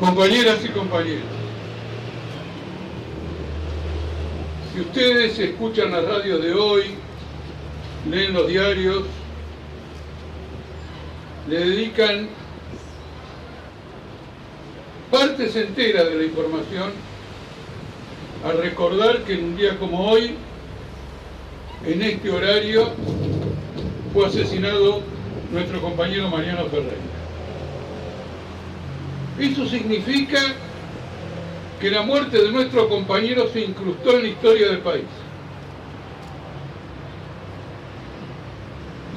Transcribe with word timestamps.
Compañeras 0.00 0.64
y 0.64 0.68
compañeros, 0.68 1.24
si 4.72 4.80
ustedes 4.80 5.38
escuchan 5.38 5.90
la 5.90 6.00
radio 6.00 6.38
de 6.38 6.54
hoy, 6.54 6.84
leen 8.10 8.32
los 8.32 8.48
diarios, 8.48 9.02
le 11.50 11.58
dedican 11.58 12.30
partes 15.10 15.54
enteras 15.54 16.06
de 16.06 16.14
la 16.14 16.24
información 16.24 16.92
a 18.42 18.52
recordar 18.52 19.18
que 19.24 19.34
en 19.34 19.44
un 19.44 19.56
día 19.58 19.78
como 19.78 20.12
hoy, 20.12 20.34
en 21.84 22.00
este 22.00 22.30
horario, 22.30 22.88
fue 24.14 24.26
asesinado 24.26 25.02
nuestro 25.52 25.82
compañero 25.82 26.30
Mariano 26.30 26.64
Ferreira. 26.70 27.09
Eso 29.40 29.66
significa 29.66 30.38
que 31.80 31.90
la 31.90 32.02
muerte 32.02 32.42
de 32.42 32.52
nuestro 32.52 32.90
compañero 32.90 33.48
se 33.50 33.62
incrustó 33.62 34.16
en 34.16 34.22
la 34.24 34.28
historia 34.28 34.68
del 34.68 34.80
país. 34.80 35.06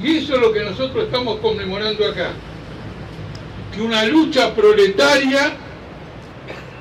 Y 0.02 0.16
eso 0.16 0.36
es 0.36 0.40
lo 0.40 0.50
que 0.50 0.64
nosotros 0.64 1.04
estamos 1.04 1.40
conmemorando 1.40 2.08
acá. 2.08 2.30
Que 3.74 3.82
una 3.82 4.06
lucha 4.06 4.54
proletaria 4.54 5.52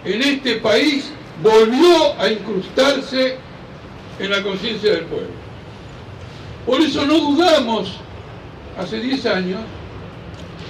en 0.06 0.22
este 0.22 0.56
país 0.56 1.12
volvió 1.42 2.18
a 2.18 2.30
incrustarse 2.30 3.38
en 4.20 4.32
la 4.32 4.42
conciencia 4.42 4.94
del 4.94 5.04
pueblo. 5.04 5.44
Por 6.66 6.80
eso 6.80 7.06
no 7.06 7.20
dudamos, 7.20 7.98
hace 8.78 9.02
10 9.02 9.26
años, 9.26 9.60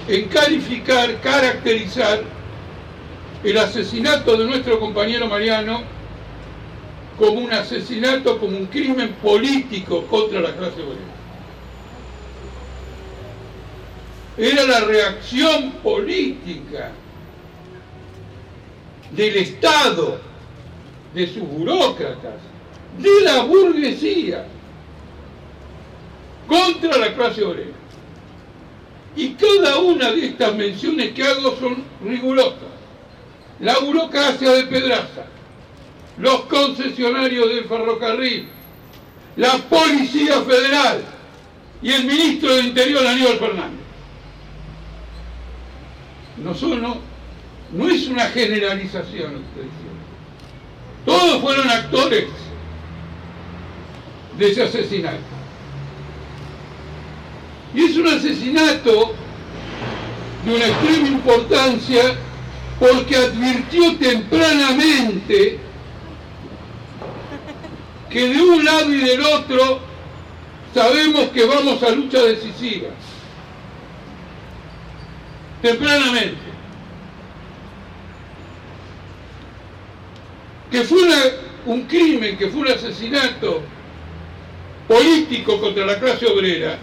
en 0.08 0.28
calificar, 0.28 1.20
caracterizar 1.20 2.33
el 3.44 3.58
asesinato 3.58 4.36
de 4.38 4.46
nuestro 4.46 4.80
compañero 4.80 5.28
Mariano 5.28 5.82
como 7.18 7.40
un 7.40 7.52
asesinato, 7.52 8.38
como 8.38 8.56
un 8.56 8.66
crimen 8.66 9.12
político 9.22 10.02
contra 10.06 10.40
la 10.40 10.52
clase 10.56 10.82
obrera. 10.82 11.14
Era 14.36 14.64
la 14.64 14.80
reacción 14.80 15.72
política 15.82 16.90
del 19.12 19.36
Estado, 19.36 20.18
de 21.14 21.26
sus 21.28 21.42
burócratas, 21.42 22.34
de 22.98 23.20
la 23.22 23.44
burguesía, 23.44 24.46
contra 26.48 26.96
la 26.96 27.14
clase 27.14 27.44
obrera. 27.44 27.70
Y 29.14 29.34
cada 29.34 29.78
una 29.78 30.10
de 30.10 30.26
estas 30.26 30.54
menciones 30.56 31.12
que 31.12 31.22
hago 31.22 31.54
son 31.60 31.84
rigurosas. 32.04 32.73
La 33.60 33.78
burocracia 33.78 34.50
de 34.50 34.64
Pedraza, 34.64 35.26
los 36.18 36.42
concesionarios 36.42 37.48
del 37.48 37.64
ferrocarril, 37.64 38.48
la 39.36 39.58
Policía 39.58 40.42
Federal 40.42 41.04
y 41.82 41.92
el 41.92 42.04
ministro 42.04 42.54
de 42.54 42.62
Interior 42.62 43.06
Aníbal 43.06 43.38
Fernández. 43.38 43.80
No, 46.42 46.54
son, 46.54 46.82
no, 46.82 47.88
es 47.88 48.08
una 48.08 48.24
generalización, 48.26 49.42
Todos 51.04 51.40
fueron 51.40 51.70
actores 51.70 52.26
de 54.38 54.50
ese 54.50 54.62
asesinato. 54.64 55.18
Y 57.74 57.84
es 57.84 57.96
un 57.96 58.08
asesinato 58.08 59.14
de 60.44 60.54
una 60.54 60.66
extrema 60.66 61.08
importancia 61.08 62.16
porque 62.78 63.16
advirtió 63.16 63.96
tempranamente 63.96 65.58
que 68.10 68.28
de 68.28 68.42
un 68.42 68.64
lado 68.64 68.92
y 68.92 68.98
del 68.98 69.20
otro 69.20 69.80
sabemos 70.72 71.28
que 71.30 71.44
vamos 71.44 71.82
a 71.82 71.90
lucha 71.90 72.22
decisiva. 72.22 72.88
Tempranamente. 75.62 76.38
Que 80.70 80.82
fue 80.82 81.00
un 81.66 81.82
crimen, 81.82 82.36
que 82.36 82.48
fue 82.48 82.60
un 82.62 82.68
asesinato 82.68 83.62
político 84.88 85.60
contra 85.60 85.86
la 85.86 85.98
clase 85.98 86.26
obrera, 86.26 86.78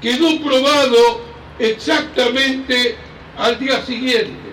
quedó 0.00 0.40
probado 0.40 1.22
exactamente 1.58 2.96
al 3.36 3.58
día 3.58 3.82
siguiente. 3.84 4.45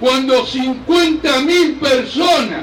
Cuando 0.00 0.46
50.000 0.46 1.78
personas 1.78 2.62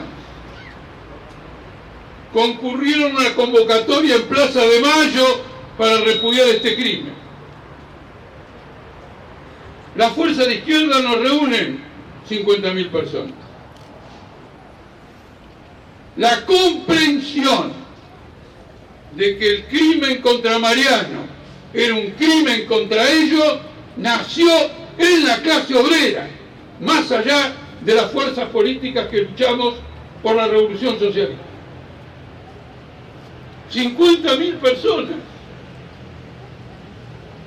concurrieron 2.33 3.15
a 3.15 3.19
una 3.19 3.35
convocatoria 3.35 4.15
en 4.15 4.23
Plaza 4.23 4.61
de 4.61 4.79
Mayo 4.81 5.41
para 5.77 5.97
repudiar 6.01 6.47
este 6.47 6.75
crimen. 6.75 7.13
La 9.95 10.09
fuerza 10.09 10.45
de 10.45 10.55
izquierda 10.55 10.99
nos 11.01 11.19
reúnen 11.19 11.79
50.000 12.27 12.89
personas. 12.89 13.33
La 16.17 16.43
comprensión 16.45 17.73
de 19.15 19.37
que 19.37 19.49
el 19.49 19.65
crimen 19.65 20.21
contra 20.21 20.57
Mariano 20.57 21.27
era 21.73 21.93
un 21.93 22.11
crimen 22.11 22.65
contra 22.65 23.07
ellos 23.09 23.59
nació 23.97 24.49
en 24.97 25.25
la 25.25 25.37
clase 25.41 25.75
obrera 25.75 26.27
más 26.79 27.11
allá 27.11 27.53
de 27.81 27.95
las 27.95 28.11
fuerzas 28.11 28.49
políticas 28.49 29.07
que 29.07 29.21
luchamos 29.21 29.75
por 30.21 30.35
la 30.35 30.47
revolución 30.47 30.99
socialista. 30.99 31.43
50.000 33.71 34.59
personas. 34.59 35.15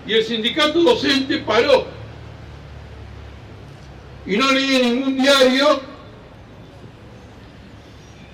Y 0.06 0.12
el 0.14 0.24
sindicato 0.24 0.82
docente 0.82 1.38
paró. 1.38 1.86
Y 4.26 4.36
no 4.36 4.52
leí 4.52 4.76
en 4.76 4.94
ningún 4.94 5.18
diario, 5.18 5.80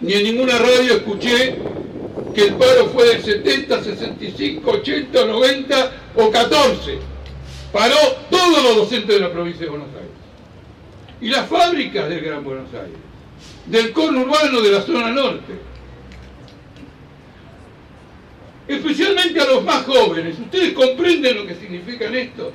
ni 0.00 0.12
en 0.14 0.24
ninguna 0.24 0.58
radio 0.58 0.94
escuché 0.94 1.56
que 2.34 2.42
el 2.42 2.54
paro 2.54 2.86
fue 2.92 3.06
del 3.06 3.22
70, 3.22 3.82
65, 3.82 4.70
80, 4.70 5.24
90 5.24 5.92
o 6.16 6.30
14. 6.30 6.98
Paró 7.72 7.96
todos 8.30 8.62
los 8.62 8.76
docentes 8.76 9.08
de 9.08 9.20
la 9.20 9.32
provincia 9.32 9.64
de 9.64 9.70
Buenos 9.70 9.88
Aires 9.94 10.15
y 11.20 11.28
las 11.28 11.48
fábricas 11.48 12.08
del 12.08 12.20
Gran 12.20 12.44
Buenos 12.44 12.72
Aires, 12.74 12.98
del 13.66 13.92
urbano 13.96 14.60
de 14.60 14.70
la 14.70 14.82
zona 14.82 15.10
norte. 15.10 15.52
Especialmente 18.68 19.40
a 19.40 19.44
los 19.44 19.64
más 19.64 19.84
jóvenes. 19.84 20.38
¿Ustedes 20.38 20.72
comprenden 20.72 21.36
lo 21.36 21.46
que 21.46 21.54
significan 21.54 22.14
esto? 22.14 22.52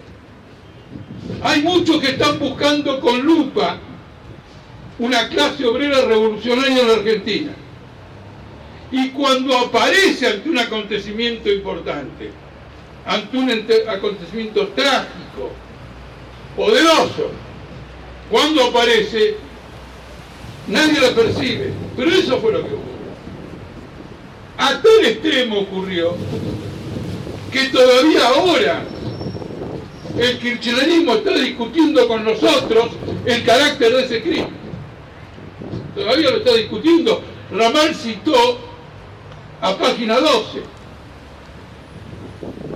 Hay 1.41 1.61
muchos 1.61 2.01
que 2.01 2.11
están 2.11 2.37
buscando 2.37 2.99
con 2.99 3.21
lupa 3.21 3.77
una 4.99 5.27
clase 5.29 5.65
obrera 5.65 6.01
revolucionaria 6.01 6.81
en 6.81 6.87
la 6.87 6.93
Argentina. 6.93 7.51
Y 8.91 9.09
cuando 9.11 9.57
aparece 9.57 10.27
ante 10.27 10.49
un 10.49 10.59
acontecimiento 10.59 11.49
importante, 11.49 12.29
ante 13.05 13.37
un 13.37 13.49
acontecimiento 13.89 14.67
trágico, 14.69 15.49
poderoso, 16.55 17.31
cuando 18.31 18.63
aparece, 18.63 19.35
nadie 20.67 21.01
la 21.01 21.09
percibe. 21.09 21.73
Pero 21.97 22.09
eso 22.09 22.39
fue 22.39 22.53
lo 22.53 22.59
que 22.59 22.73
ocurrió. 22.73 22.91
A 24.57 24.81
tal 24.81 25.05
extremo 25.05 25.59
ocurrió 25.59 26.15
que 27.51 27.65
todavía 27.65 28.27
ahora 28.27 28.83
el 30.17 30.39
kirchnerismo 30.39 31.15
está 31.15 31.33
discutiendo 31.33 32.07
con 32.07 32.23
nosotros 32.23 32.91
el 33.25 33.43
carácter 33.43 33.91
de 33.91 34.05
ese 34.05 34.21
crimen. 34.21 34.61
Todavía 35.93 36.31
lo 36.31 36.37
está 36.37 36.53
discutiendo. 36.53 37.21
Ramal 37.51 37.93
citó 37.93 38.59
a 39.59 39.75
página 39.77 40.19
12, 40.19 40.61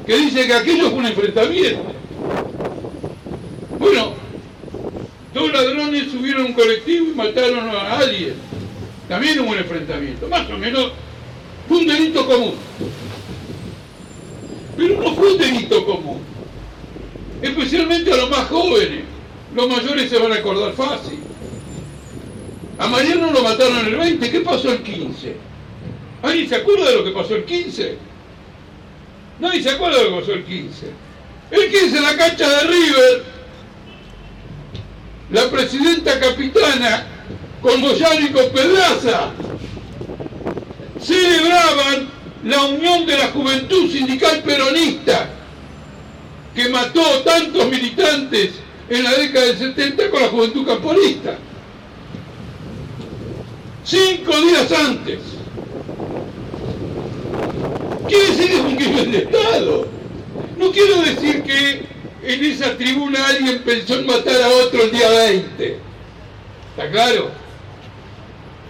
que 0.05 0.17
dice 0.17 0.45
que 0.45 0.53
aquello 0.53 0.89
fue 0.89 0.99
un 0.99 1.05
enfrentamiento. 1.05 1.93
Bueno, 3.79 4.24
Dos 5.35 5.51
ladrones 5.51 6.09
subieron 6.09 6.45
un 6.45 6.53
colectivo 6.53 7.07
y 7.11 7.13
mataron 7.13 7.67
a 7.67 7.97
alguien. 7.97 8.35
También 9.09 9.37
hubo 9.41 9.51
un 9.51 9.57
enfrentamiento. 9.57 10.29
Más 10.29 10.49
o 10.49 10.57
menos 10.57 10.93
fue 11.67 11.79
un 11.79 11.87
delito 11.87 12.25
común. 12.25 12.53
Pero 14.77 15.01
no 15.01 15.13
fue 15.13 15.33
un 15.33 15.37
delito 15.37 15.85
común. 15.85 16.21
Especialmente 17.41 18.13
a 18.13 18.15
los 18.15 18.29
más 18.29 18.47
jóvenes. 18.47 19.03
Los 19.53 19.67
mayores 19.67 20.09
se 20.09 20.19
van 20.19 20.31
a 20.31 20.35
acordar 20.35 20.71
fácil. 20.71 21.19
A 22.77 22.87
Mariano 22.87 23.29
lo 23.31 23.43
mataron 23.43 23.87
el 23.87 23.95
20. 23.97 24.31
¿Qué 24.31 24.39
pasó 24.39 24.71
el 24.71 24.83
15? 24.83 25.35
¿Alguien 26.23 26.47
se 26.47 26.55
acuerda 26.55 26.89
de 26.89 26.95
lo 26.95 27.03
que 27.03 27.11
pasó 27.11 27.35
el 27.35 27.43
15? 27.43 27.97
Nadie 29.41 29.61
se 29.61 29.69
acuerda 29.69 29.97
de 29.97 30.03
lo 30.05 30.11
que 30.11 30.21
pasó 30.21 30.31
el 30.31 30.45
15. 30.45 30.85
El 31.51 31.69
15 31.69 31.97
en 31.97 32.03
la 32.03 32.15
cancha 32.15 32.49
de 32.49 32.67
River 32.67 33.34
la 35.35 35.49
presidenta 35.49 36.17
capitana 36.17 37.05
con 37.61 37.81
Moyano 37.81 38.25
y 38.25 38.31
con 38.31 38.49
Pedraza. 38.51 39.31
Celebraban 41.01 42.07
la 42.45 42.63
unión 42.63 43.05
de 43.05 43.17
la 43.17 43.27
juventud 43.27 43.91
sindical 43.91 44.41
peronista 44.43 45.29
que 46.55 46.69
mató 46.69 47.01
tantos 47.25 47.69
militantes 47.69 48.51
en 48.89 49.03
la 49.03 49.11
década 49.13 49.47
del 49.47 49.57
70 49.57 50.09
con 50.09 50.21
la 50.21 50.29
juventud 50.29 50.65
camporista. 50.65 51.37
Cinco 53.83 54.39
días 54.39 54.71
antes. 54.71 55.19
Quiere 58.07 58.27
decir 58.27 58.51
es 58.51 58.59
un 58.61 58.75
crimen 58.77 59.11
de 59.11 59.17
Estado. 59.17 59.87
No 60.57 60.71
quiero 60.71 61.01
decir 61.01 61.43
que 61.43 61.84
en 62.25 62.43
esa 62.43 62.75
tribuna 62.75 63.27
alguien 63.27 63.61
pensó 63.63 63.95
en 63.95 64.07
matar 64.07 64.41
a 64.41 64.47
otro 64.49 64.81
el 64.81 64.91
día 64.91 65.09
20. 65.09 65.79
¿Está 66.71 66.91
claro? 66.91 67.29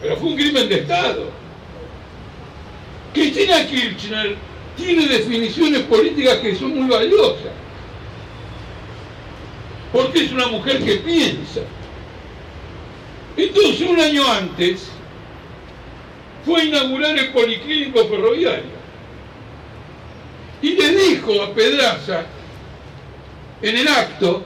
Pero 0.02 0.18
fue 0.18 0.30
un 0.30 0.36
crimen 0.36 0.68
de 0.68 0.76
Estado. 0.76 1.30
Cristina 3.14 3.66
Kirchner 3.66 4.36
tiene 4.76 5.08
definiciones 5.08 5.84
políticas 5.84 6.38
que 6.40 6.56
son 6.56 6.76
muy 6.76 6.90
valiosas. 6.90 7.54
Porque 9.94 10.26
es 10.26 10.32
una 10.34 10.48
mujer 10.48 10.84
que 10.84 10.96
piensa. 10.98 11.62
Entonces, 13.38 13.82
un 13.90 14.00
año 14.00 14.30
antes, 14.30 14.90
fue 16.46 16.62
a 16.62 16.64
inaugurar 16.66 17.18
el 17.18 17.32
Policlínico 17.32 18.06
Ferroviario. 18.06 18.76
Y 20.62 20.72
le 20.72 20.90
dijo 20.90 21.42
a 21.42 21.54
Pedraza, 21.54 22.26
en 23.66 23.78
el 23.78 23.88
acto, 23.88 24.44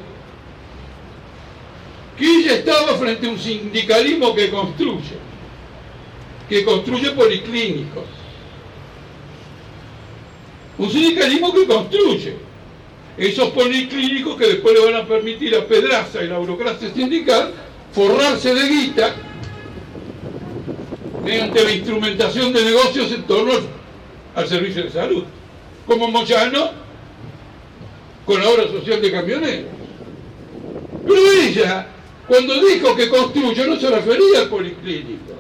que 2.18 2.26
ella 2.26 2.54
estaba 2.56 2.96
frente 2.98 3.28
a 3.28 3.32
un 3.32 3.38
sindicalismo 3.38 4.34
que 4.34 4.50
construye, 4.50 5.18
que 6.48 6.64
construye 6.64 7.12
policlínicos. 7.12 8.06
Un 10.78 10.90
sindicalismo 10.90 11.54
que 11.54 11.66
construye 11.66 12.36
esos 13.18 13.50
policlínicos 13.50 14.38
que 14.38 14.48
después 14.48 14.74
le 14.74 14.86
van 14.86 15.04
a 15.04 15.06
permitir 15.06 15.54
a 15.54 15.66
Pedraza 15.66 16.24
y 16.24 16.28
la 16.28 16.38
burocracia 16.38 16.90
sindical 16.94 17.54
forrarse 17.92 18.54
de 18.54 18.70
guita 18.70 19.16
mediante 21.26 21.66
la 21.66 21.72
instrumentación 21.74 22.54
de 22.54 22.64
negocios 22.64 23.12
en 23.12 23.24
torno 23.24 23.52
al 24.34 24.48
servicio 24.48 24.84
de 24.84 24.92
salud, 24.92 25.26
como 25.86 26.08
Moyano 26.08 26.89
con 28.30 28.40
la 28.40 28.48
obra 28.48 28.68
social 28.68 29.02
de 29.02 29.12
camioneros. 29.12 29.72
Pero 31.04 31.32
ella, 31.42 31.88
cuando 32.28 32.64
dijo 32.64 32.96
que 32.96 33.10
construye, 33.10 33.66
no 33.66 33.76
se 33.76 33.90
refería 33.90 34.42
al 34.42 34.50
policlínico, 34.50 35.34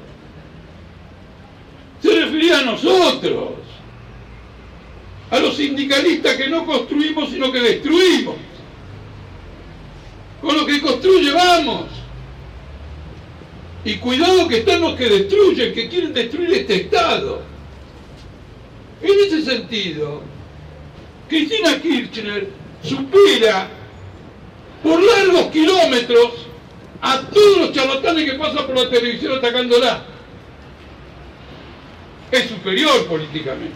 se 2.01 2.19
refería 2.19 2.57
a 2.57 2.63
nosotros, 2.63 3.49
a 5.29 5.39
los 5.39 5.55
sindicalistas 5.55 6.35
que 6.35 6.47
no 6.47 6.65
construimos, 6.65 7.29
sino 7.29 7.51
que 7.51 7.59
destruimos. 7.59 8.37
Con 10.41 10.57
lo 10.57 10.65
que 10.65 10.81
construye 10.81 11.31
vamos. 11.31 11.89
Y 13.85 13.97
cuidado 13.97 14.47
que 14.47 14.57
están 14.57 14.81
los 14.81 14.95
que 14.95 15.09
destruyen, 15.09 15.75
que 15.75 15.89
quieren 15.89 16.11
destruir 16.11 16.53
este 16.55 16.75
Estado. 16.77 17.43
En 19.03 19.13
ese 19.27 19.43
sentido, 19.43 20.23
Cristina 21.27 21.79
Kirchner 21.79 22.47
supera 22.83 23.67
por 24.83 25.01
largos 25.01 25.47
kilómetros 25.51 26.47
a 27.01 27.21
todos 27.21 27.57
los 27.57 27.71
charlatanes 27.71 28.25
que 28.25 28.37
pasan 28.37 28.65
por 28.65 28.75
la 28.75 28.89
televisión 28.89 29.37
atacándola. 29.37 30.03
Es 32.31 32.47
superior 32.47 33.05
políticamente. 33.07 33.75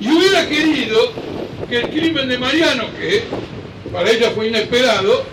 Y 0.00 0.08
hubiera 0.10 0.46
querido 0.48 1.12
que 1.68 1.76
el 1.78 1.90
crimen 1.90 2.28
de 2.28 2.38
Mariano, 2.38 2.84
que 2.98 3.24
para 3.92 4.10
ella 4.10 4.30
fue 4.30 4.48
inesperado, 4.48 5.24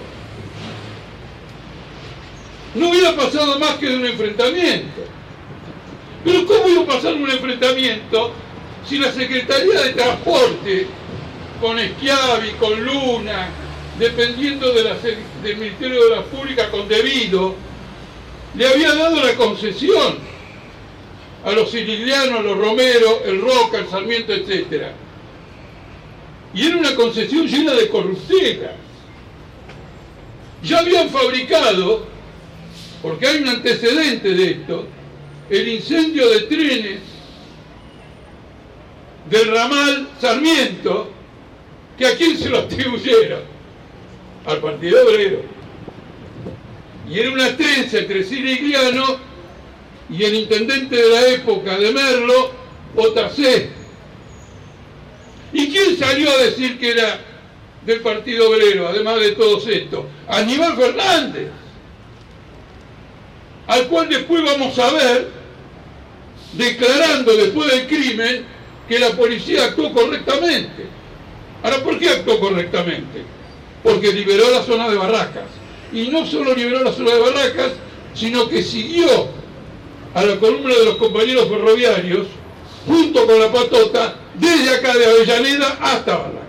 no 2.75 2.89
hubiera 2.89 3.15
pasado 3.15 3.59
más 3.59 3.75
que 3.75 3.87
de 3.87 3.95
un 3.97 4.05
enfrentamiento. 4.05 5.03
Pero 6.23 6.45
¿cómo 6.45 6.69
iba 6.69 6.83
a 6.83 6.87
pasar 6.87 7.13
un 7.13 7.29
enfrentamiento 7.29 8.33
si 8.87 8.97
la 8.97 9.11
Secretaría 9.11 9.81
de 9.81 9.89
Transporte, 9.93 10.87
con 11.61 11.77
Schiavi, 11.79 12.51
con 12.59 12.83
Luna, 12.83 13.49
dependiendo 13.97 14.73
del 14.73 15.57
Ministerio 15.57 16.03
de 16.09 16.15
la 16.15 16.23
Pública 16.23 16.69
con 16.69 16.87
debido, 16.87 17.55
le 18.55 18.67
había 18.67 18.93
dado 18.93 19.23
la 19.23 19.33
concesión 19.35 20.17
a 21.45 21.51
los 21.51 21.71
sicilianos, 21.71 22.39
a 22.39 22.43
los 22.43 22.57
Romero, 22.57 23.21
el 23.25 23.41
Roca, 23.41 23.79
el 23.79 23.87
Sarmiento, 23.87 24.33
etc. 24.33 24.87
Y 26.53 26.67
era 26.67 26.77
una 26.77 26.95
concesión 26.95 27.47
llena 27.47 27.73
de 27.73 27.87
corruptelas. 27.89 28.75
Ya 30.61 30.79
habían 30.79 31.09
fabricado 31.09 32.05
porque 33.01 33.27
hay 33.27 33.37
un 33.41 33.49
antecedente 33.49 34.29
de 34.33 34.51
esto, 34.51 34.87
el 35.49 35.67
incendio 35.67 36.29
de 36.29 36.39
trenes 36.41 37.12
del 39.29 39.47
ramal 39.51 40.09
Sarmiento, 40.19 41.11
que 41.97 42.07
a 42.07 42.15
quién 42.15 42.37
se 42.37 42.49
lo 42.49 42.59
atribuyeron? 42.59 43.41
Al 44.45 44.57
Partido 44.57 45.05
Obrero. 45.05 45.41
Y 47.09 47.19
era 47.19 47.31
una 47.31 47.55
trenza 47.55 47.99
entre 47.99 48.23
Sirigliano 48.23 49.17
y 50.09 50.23
el 50.23 50.35
intendente 50.35 50.95
de 50.95 51.09
la 51.09 51.27
época 51.27 51.77
de 51.77 51.91
Merlo, 51.91 52.51
Otacé. 52.95 53.69
¿Y 55.53 55.69
quién 55.69 55.97
salió 55.97 56.29
a 56.31 56.37
decir 56.37 56.79
que 56.79 56.91
era 56.91 57.19
del 57.85 58.01
Partido 58.01 58.49
Obrero, 58.49 58.87
además 58.87 59.19
de 59.19 59.31
todos 59.31 59.67
estos? 59.67 60.05
Aníbal 60.27 60.75
Fernández 60.75 61.49
al 63.67 63.87
cual 63.87 64.09
después 64.09 64.43
vamos 64.43 64.77
a 64.77 64.91
ver 64.91 65.29
declarando 66.53 67.35
después 67.35 67.71
del 67.71 67.87
crimen 67.87 68.45
que 68.87 68.99
la 68.99 69.11
policía 69.11 69.65
actuó 69.65 69.91
correctamente. 69.93 70.87
Ahora, 71.63 71.83
¿por 71.83 71.97
qué 71.97 72.09
actuó 72.09 72.39
correctamente? 72.39 73.23
Porque 73.81 74.11
liberó 74.11 74.49
la 74.51 74.63
zona 74.63 74.89
de 74.89 74.97
Barracas. 74.97 75.45
Y 75.91 76.07
no 76.09 76.25
solo 76.25 76.53
liberó 76.53 76.83
la 76.83 76.91
zona 76.91 77.13
de 77.13 77.19
Barracas, 77.19 77.71
sino 78.13 78.47
que 78.47 78.61
siguió 78.61 79.27
a 80.13 80.23
la 80.23 80.37
columna 80.37 80.73
de 80.75 80.85
los 80.85 80.95
compañeros 80.97 81.47
ferroviarios, 81.47 82.27
junto 82.85 83.25
con 83.25 83.39
la 83.39 83.51
patota, 83.51 84.15
desde 84.35 84.75
acá 84.75 84.93
de 84.97 85.05
Avellaneda 85.05 85.77
hasta 85.79 86.17
Barracas. 86.17 86.43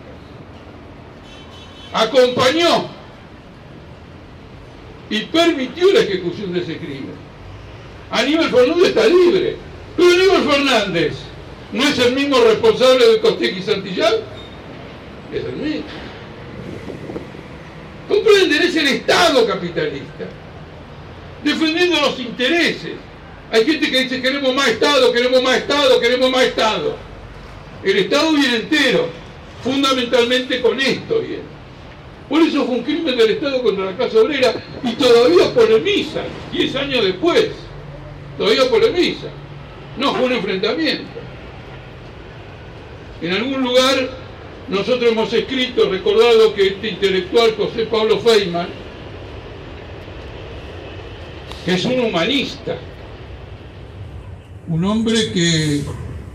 Acompañó 1.92 2.88
y 5.10 5.20
permitió 5.20 5.92
la 5.92 6.00
ejecución 6.00 6.52
de 6.52 6.60
ese 6.60 6.76
crimen. 6.78 7.14
Aníbal 8.10 8.50
Fernández 8.50 8.88
está 8.88 9.06
libre, 9.06 9.56
pero 9.96 10.10
Aníbal 10.10 10.42
Fernández 10.50 11.14
no 11.74 11.82
es 11.82 11.98
el 11.98 12.14
mismo 12.14 12.38
responsable 12.38 13.04
de 13.04 13.20
Costec 13.20 13.56
y 13.56 13.62
Santillán, 13.62 14.14
es 15.32 15.44
el 15.44 15.56
mismo. 15.56 15.84
Comprenden, 18.08 18.62
es 18.62 18.76
el 18.76 18.86
Estado 18.86 19.44
capitalista, 19.44 20.24
defendiendo 21.42 22.00
los 22.00 22.18
intereses. 22.20 22.92
Hay 23.50 23.64
gente 23.64 23.90
que 23.90 24.04
dice 24.04 24.22
queremos 24.22 24.54
más 24.54 24.68
Estado, 24.68 25.12
queremos 25.12 25.42
más 25.42 25.56
Estado, 25.56 26.00
queremos 26.00 26.30
más 26.30 26.44
Estado. 26.44 26.96
El 27.82 27.98
Estado 27.98 28.32
viene 28.32 28.56
entero, 28.56 29.08
fundamentalmente 29.64 30.60
con 30.60 30.80
esto 30.80 31.18
viene. 31.18 31.54
Por 32.28 32.40
eso 32.40 32.64
fue 32.66 32.76
un 32.76 32.84
crimen 32.84 33.16
del 33.16 33.30
Estado 33.32 33.62
contra 33.64 33.86
la 33.86 33.96
clase 33.96 34.16
obrera 34.16 34.54
y 34.84 34.92
todavía 34.92 35.52
polemiza, 35.52 36.22
10 36.52 36.76
años 36.76 37.04
después, 37.04 37.48
todavía 38.38 38.70
polemiza. 38.70 39.26
No 39.98 40.14
fue 40.14 40.26
un 40.26 40.32
enfrentamiento. 40.34 41.13
En 43.24 43.32
algún 43.32 43.62
lugar 43.62 44.10
nosotros 44.68 45.10
hemos 45.10 45.32
escrito, 45.32 45.88
recordado 45.88 46.52
que 46.52 46.66
este 46.66 46.90
intelectual 46.90 47.54
José 47.56 47.86
Pablo 47.86 48.20
Feynman, 48.20 48.68
que 51.64 51.72
es 51.72 51.84
un 51.86 52.00
humanista, 52.00 52.76
un 54.68 54.84
hombre 54.84 55.32
que 55.32 55.80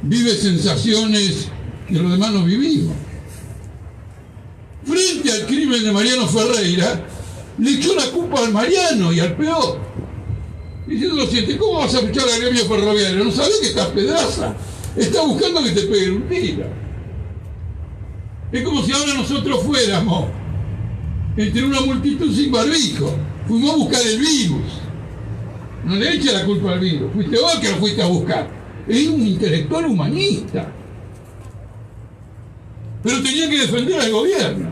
vive 0.02 0.32
sensaciones 0.32 1.50
que 1.88 1.94
los 1.94 2.12
demás 2.12 2.32
no 2.32 2.44
vivimos 2.44 2.96
frente 4.84 5.32
al 5.32 5.46
crimen 5.46 5.84
de 5.84 5.92
Mariano 5.92 6.28
Ferreira, 6.28 7.06
le 7.60 7.72
echó 7.72 7.94
la 7.94 8.10
culpa 8.10 8.40
al 8.40 8.52
Mariano 8.52 9.14
y 9.14 9.20
al 9.20 9.36
peor. 9.38 9.78
Diciendo 10.88 11.18
lo 11.18 11.28
siguiente, 11.28 11.56
¿cómo 11.56 11.82
vas 11.82 11.94
a 11.94 12.00
fichar 12.00 12.28
al 12.28 12.42
gremio 12.42 12.66
ferroviario? 12.66 13.24
¿No 13.24 13.32
sabes 13.32 13.60
que 13.62 13.68
estás 13.68 13.90
pedaza? 13.90 14.56
Está 15.00 15.22
buscando 15.22 15.64
que 15.64 15.72
te 15.72 15.82
peguen 15.84 16.12
un 16.18 16.28
tiro. 16.28 16.66
Es 18.52 18.64
como 18.64 18.84
si 18.84 18.92
ahora 18.92 19.14
nosotros 19.14 19.64
fuéramos 19.64 20.26
entre 21.38 21.64
una 21.64 21.80
multitud 21.80 22.36
sin 22.36 22.52
barbijo. 22.52 23.16
Fuimos 23.48 23.72
a 23.72 23.78
buscar 23.78 24.02
el 24.02 24.20
virus. 24.20 24.82
No 25.86 25.96
le 25.96 26.16
eche 26.16 26.34
la 26.34 26.44
culpa 26.44 26.74
al 26.74 26.80
virus. 26.80 27.14
Fuiste 27.14 27.40
vos 27.40 27.56
que 27.60 27.72
lo 27.72 27.78
fuiste 27.78 28.02
a 28.02 28.08
buscar. 28.08 28.50
Es 28.90 29.08
un 29.08 29.26
intelectual 29.26 29.86
humanista. 29.86 30.70
Pero 33.02 33.24
tenía 33.24 33.50
que 33.50 33.58
defender 33.58 34.02
al 34.02 34.12
gobierno. 34.12 34.70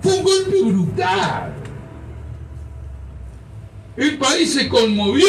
Fue 0.00 0.14
un 0.14 0.22
golpe 0.22 0.62
brutal. 0.62 1.54
El 3.98 4.16
país 4.16 4.54
se 4.54 4.66
conmovió 4.66 5.26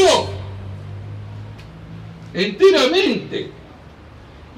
enteramente. 2.33 3.58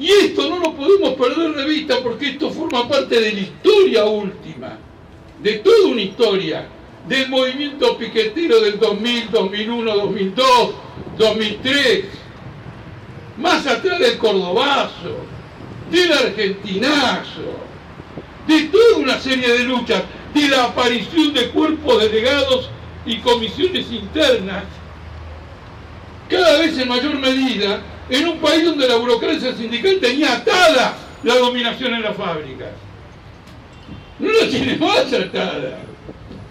Y 0.01 0.09
esto 0.09 0.49
no 0.49 0.57
lo 0.57 0.73
podemos 0.73 1.13
perder 1.13 1.53
de 1.53 1.63
vista 1.63 1.99
porque 2.01 2.29
esto 2.29 2.49
forma 2.49 2.87
parte 2.87 3.21
de 3.21 3.33
la 3.33 3.39
historia 3.39 4.03
última, 4.05 4.79
de 5.43 5.53
toda 5.59 5.89
una 5.89 6.01
historia, 6.01 6.67
del 7.07 7.29
movimiento 7.29 7.95
piquetero 7.99 8.61
del 8.61 8.79
2000, 8.79 9.29
2001, 9.29 9.95
2002, 9.95 10.47
2003, 11.19 12.05
más 13.37 13.67
atrás 13.67 13.99
del 13.99 14.17
cordobazo, 14.17 15.17
del 15.91 16.11
argentinazo, 16.11 17.59
de 18.47 18.61
toda 18.69 18.97
una 18.97 19.19
serie 19.19 19.49
de 19.49 19.63
luchas, 19.65 20.01
de 20.33 20.47
la 20.47 20.63
aparición 20.63 21.31
de 21.31 21.49
cuerpos 21.49 22.01
delegados 22.01 22.71
y 23.05 23.17
comisiones 23.19 23.91
internas, 23.91 24.63
cada 26.27 26.57
vez 26.57 26.75
en 26.79 26.87
mayor 26.87 27.19
medida, 27.19 27.83
en 28.11 28.27
un 28.27 28.39
país 28.39 28.65
donde 28.65 28.87
la 28.87 28.97
burocracia 28.97 29.55
sindical 29.55 29.97
tenía 30.01 30.33
atada 30.33 30.97
la 31.23 31.35
dominación 31.35 31.93
en 31.93 32.01
las 32.01 32.15
fábricas. 32.15 32.67
No 34.19 34.31
la 34.31 34.49
tiene 34.49 34.75
más 34.77 35.13
atada. 35.13 35.79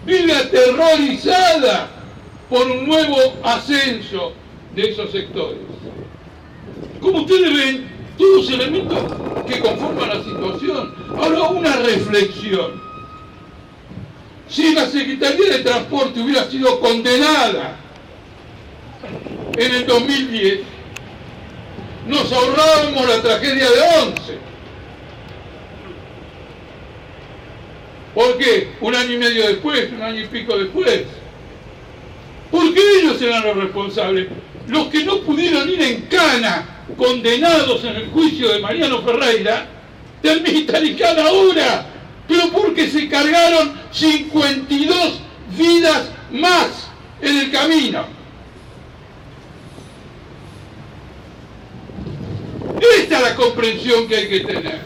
Vive 0.03 0.33
aterrorizada 0.33 1.87
por 2.49 2.65
un 2.65 2.87
nuevo 2.87 3.15
ascenso 3.43 4.33
de 4.75 4.89
esos 4.89 5.11
sectores. 5.11 5.59
Como 6.99 7.19
ustedes 7.19 7.53
ven, 7.55 7.87
todos 8.17 8.49
elementos 8.49 8.99
que 9.47 9.59
conforman 9.59 10.09
la 10.09 10.23
situación. 10.23 10.95
Ahora 11.15 11.43
una 11.49 11.75
reflexión. 11.75 12.81
Si 14.49 14.73
la 14.73 14.87
Secretaría 14.87 15.57
de 15.57 15.59
Transporte 15.59 16.19
hubiera 16.19 16.49
sido 16.49 16.79
condenada 16.79 17.77
en 19.55 19.75
el 19.75 19.85
2010, 19.85 20.59
nos 22.11 22.29
ahorrábamos 22.29 23.07
la 23.07 23.21
tragedia 23.21 23.69
de 23.69 23.81
Once. 24.01 24.37
¿Por 28.13 28.37
qué? 28.37 28.73
Un 28.81 28.93
año 28.93 29.13
y 29.13 29.17
medio 29.17 29.47
después, 29.47 29.89
un 29.93 30.01
año 30.01 30.21
y 30.21 30.27
pico 30.27 30.57
después. 30.57 31.03
Porque 32.51 32.81
ellos 32.99 33.21
eran 33.21 33.43
los 33.45 33.55
responsables. 33.55 34.27
Los 34.67 34.87
que 34.87 35.05
no 35.05 35.21
pudieron 35.21 35.69
ir 35.69 35.81
en 35.81 36.01
cana, 36.01 36.83
condenados 36.97 37.81
en 37.85 37.95
el 37.95 38.07
juicio 38.09 38.49
de 38.49 38.59
Mariano 38.59 39.01
Ferreira, 39.03 39.67
terminan 40.21 40.85
en 40.85 40.97
cana 40.97 41.27
ahora. 41.27 41.85
Pero 42.27 42.49
porque 42.49 42.89
se 42.89 43.07
cargaron 43.07 43.71
52 43.91 45.21
vidas 45.57 46.09
más 46.31 46.89
en 47.21 47.37
el 47.37 47.51
camino. 47.51 48.20
Esta 52.81 53.17
es 53.17 53.21
la 53.21 53.35
comprensión 53.35 54.07
que 54.07 54.15
hay 54.15 54.27
que 54.27 54.39
tener. 54.39 54.79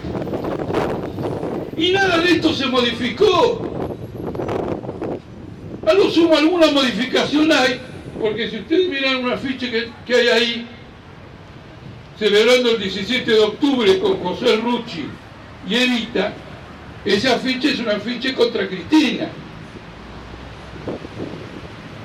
Y 1.77 1.91
nada 1.91 2.17
de 2.19 2.31
esto 2.33 2.53
se 2.53 2.65
modificó. 2.67 3.71
A 5.87 5.93
lo 5.93 6.09
sumo 6.09 6.35
alguna 6.35 6.71
modificación 6.71 7.51
hay, 7.51 7.79
porque 8.19 8.49
si 8.49 8.57
ustedes 8.57 8.89
miran 8.89 9.23
una 9.23 9.37
ficha 9.37 9.67
que, 9.69 10.13
hay 10.13 10.27
ahí, 10.27 10.67
celebrando 12.19 12.71
el 12.71 12.79
17 12.81 13.31
de 13.31 13.39
octubre 13.39 13.99
con 13.99 14.17
José 14.17 14.57
Rucci 14.57 15.05
y 15.69 15.75
Evita, 15.75 16.33
esa 17.05 17.37
ficha 17.39 17.69
es 17.69 17.79
una 17.79 17.99
ficha 17.99 18.33
contra 18.33 18.67
Cristina. 18.67 19.29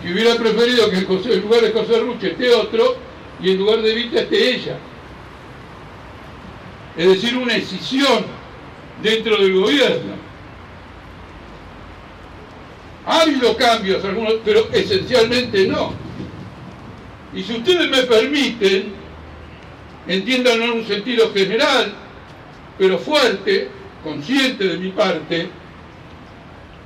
Que 0.03 0.13
hubiera 0.13 0.37
preferido 0.37 0.89
que 0.89 0.99
en 0.99 1.41
lugar 1.41 1.63
de 1.63 1.73
José 1.73 1.99
Rucci 1.99 2.27
esté 2.29 2.55
otro 2.55 2.97
y 3.43 3.51
en 3.51 3.59
lugar 3.59 3.83
de 3.83 3.93
Evita 3.93 4.21
esté 4.21 4.55
ella 4.55 4.79
es 6.97 7.09
decir, 7.09 7.37
una 7.37 7.55
decisión 7.55 8.25
dentro 9.03 9.37
del 9.37 9.55
gobierno. 9.55 10.15
Ha 13.07 13.23
habido 13.23 13.57
cambios, 13.57 14.05
algunos, 14.05 14.35
pero 14.45 14.69
esencialmente 14.73 15.67
no. 15.67 15.95
Y 17.35 17.43
si 17.43 17.55
ustedes 17.55 17.89
me 17.89 18.03
permiten, 18.03 18.93
entiendan 20.07 20.63
en 20.63 20.71
un 20.71 20.87
sentido 20.87 21.33
general, 21.33 21.93
pero 22.79 22.99
fuerte, 22.99 23.69
consciente 24.03 24.65
de 24.65 24.77
mi 24.79 24.91
parte, 24.91 25.49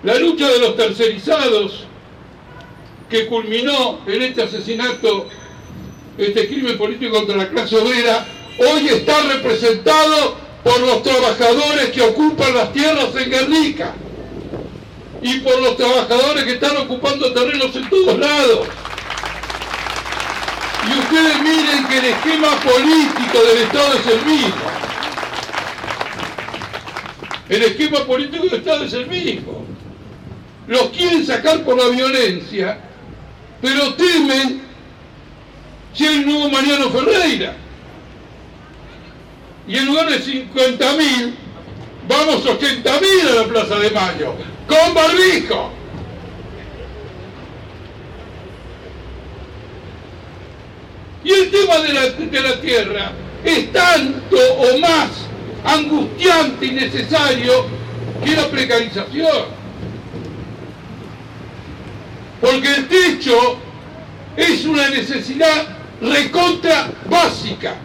la 0.02 0.18
lucha 0.18 0.48
de 0.48 0.58
los 0.58 0.76
tercerizados 0.76 1.86
que 3.08 3.26
culminó 3.26 4.00
en 4.06 4.22
este 4.22 4.42
asesinato, 4.42 5.28
este 6.18 6.46
crimen 6.46 6.76
político 6.76 7.16
contra 7.16 7.36
la 7.36 7.48
clase 7.48 7.76
obrera, 7.76 8.26
hoy 8.58 8.88
está 8.88 9.20
representado 9.22 10.36
por 10.62 10.80
los 10.80 11.02
trabajadores 11.02 11.90
que 11.90 12.02
ocupan 12.02 12.54
las 12.54 12.72
tierras 12.72 13.14
en 13.16 13.30
Guernica 13.30 13.94
y 15.22 15.40
por 15.40 15.60
los 15.60 15.76
trabajadores 15.76 16.44
que 16.44 16.52
están 16.52 16.76
ocupando 16.76 17.32
terrenos 17.32 17.74
en 17.76 17.88
todos 17.88 18.18
lados. 18.18 18.68
Y 20.86 20.98
ustedes 20.98 21.42
miren 21.42 21.86
que 21.88 21.98
el 21.98 22.04
esquema 22.04 22.50
político 22.60 23.38
del 23.46 23.62
Estado 23.64 23.94
es 23.94 24.06
el 24.06 24.26
mismo. 24.26 24.64
El 27.48 27.62
esquema 27.62 27.98
político 28.06 28.44
del 28.44 28.54
Estado 28.54 28.84
es 28.84 28.92
el 28.92 29.06
mismo. 29.06 29.64
Los 30.66 30.90
quieren 30.90 31.26
sacar 31.26 31.62
por 31.62 31.76
la 31.76 31.88
violencia, 31.88 32.78
pero 33.60 33.94
temen 33.94 34.62
hay 36.00 36.18
un 36.18 36.26
nuevo 36.26 36.50
Mariano 36.50 36.90
Ferreira 36.90 37.54
y 39.66 39.76
en 39.76 39.86
lugar 39.86 40.10
de 40.10 40.20
50.000, 40.20 41.34
vamos 42.08 42.44
80.000 42.44 43.28
a 43.30 43.34
la 43.42 43.48
Plaza 43.48 43.78
de 43.78 43.90
Mayo, 43.90 44.34
con 44.66 44.94
barbijo. 44.94 45.70
Y 51.24 51.32
el 51.32 51.50
tema 51.50 51.78
de 51.78 51.92
la, 51.94 52.02
de 52.10 52.40
la 52.40 52.60
tierra 52.60 53.12
es 53.42 53.72
tanto 53.72 54.36
o 54.36 54.78
más 54.78 55.08
angustiante 55.64 56.66
y 56.66 56.72
necesario 56.72 57.66
que 58.22 58.36
la 58.36 58.48
precarización. 58.48 59.64
Porque 62.42 62.74
el 62.74 62.88
techo 62.88 63.56
es 64.36 64.66
una 64.66 64.90
necesidad 64.90 65.66
recontra 66.02 66.90
básica. 67.08 67.76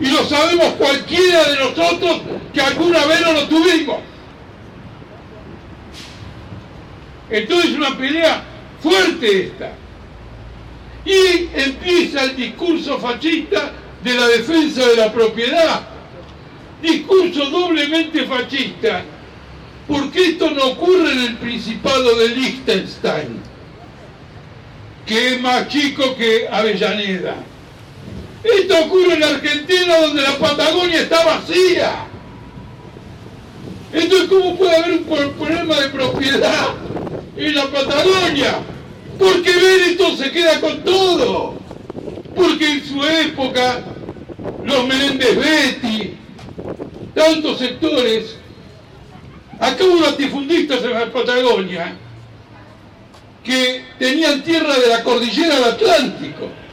Y 0.00 0.06
lo 0.06 0.24
sabemos 0.24 0.74
cualquiera 0.74 1.44
de 1.50 1.56
nosotros 1.56 2.20
que 2.52 2.60
alguna 2.60 3.04
vez 3.06 3.20
no 3.20 3.32
lo 3.32 3.48
tuvimos. 3.48 3.98
Entonces 7.30 7.70
es 7.70 7.76
una 7.76 7.96
pelea 7.96 8.44
fuerte 8.80 9.46
esta. 9.46 9.72
Y 11.04 11.48
empieza 11.54 12.24
el 12.24 12.36
discurso 12.36 12.98
fascista 12.98 13.72
de 14.02 14.14
la 14.14 14.26
defensa 14.28 14.86
de 14.86 14.96
la 14.96 15.12
propiedad. 15.12 15.88
Discurso 16.82 17.50
doblemente 17.50 18.24
fascista. 18.24 19.04
Porque 19.86 20.30
esto 20.30 20.50
no 20.50 20.64
ocurre 20.68 21.12
en 21.12 21.20
el 21.20 21.36
Principado 21.36 22.16
de 22.16 22.30
Liechtenstein, 22.30 23.38
que 25.04 25.34
es 25.34 25.40
más 25.42 25.68
chico 25.68 26.16
que 26.16 26.48
Avellaneda 26.50 27.36
esto 28.44 28.78
ocurre 28.84 29.14
en 29.14 29.24
Argentina 29.24 29.98
donde 30.00 30.22
la 30.22 30.38
Patagonia 30.38 31.00
está 31.00 31.24
vacía. 31.24 32.06
Entonces, 33.92 34.28
¿cómo 34.28 34.56
puede 34.56 34.76
haber 34.76 34.92
un 34.92 35.04
problema 35.04 35.80
de 35.80 35.88
propiedad 35.88 36.68
en 37.36 37.54
la 37.54 37.66
Patagonia? 37.70 38.58
Porque 39.18 39.50
Benetton 39.50 40.18
se 40.18 40.30
queda 40.30 40.60
con 40.60 40.84
todo. 40.84 41.54
Porque 42.34 42.70
en 42.70 42.84
su 42.84 43.02
época, 43.02 43.82
los 44.64 44.86
Menéndez 44.86 45.36
Betty, 45.36 46.14
tantos 47.14 47.58
sectores, 47.58 48.36
acá 49.58 49.84
hubo 49.84 50.00
latifundistas 50.00 50.82
en 50.82 50.90
la 50.90 51.12
Patagonia 51.12 51.96
que 53.42 53.84
tenían 53.98 54.42
tierra 54.42 54.76
de 54.78 54.88
la 54.88 55.02
cordillera 55.02 55.54
del 55.54 55.64
Atlántico 55.64 56.63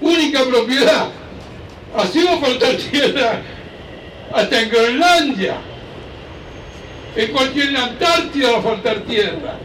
única 0.00 0.44
propiedad. 0.44 1.08
Así 1.96 2.22
va 2.24 2.34
a 2.34 2.38
faltar 2.38 2.76
tierra 2.76 3.42
hasta 4.32 4.62
en 4.62 4.70
Groenlandia. 4.70 5.56
En 7.16 7.32
cualquier 7.32 7.76
Antártida 7.76 8.52
va 8.52 8.58
a 8.58 8.62
faltar 8.62 9.00
tierra. 9.00 9.58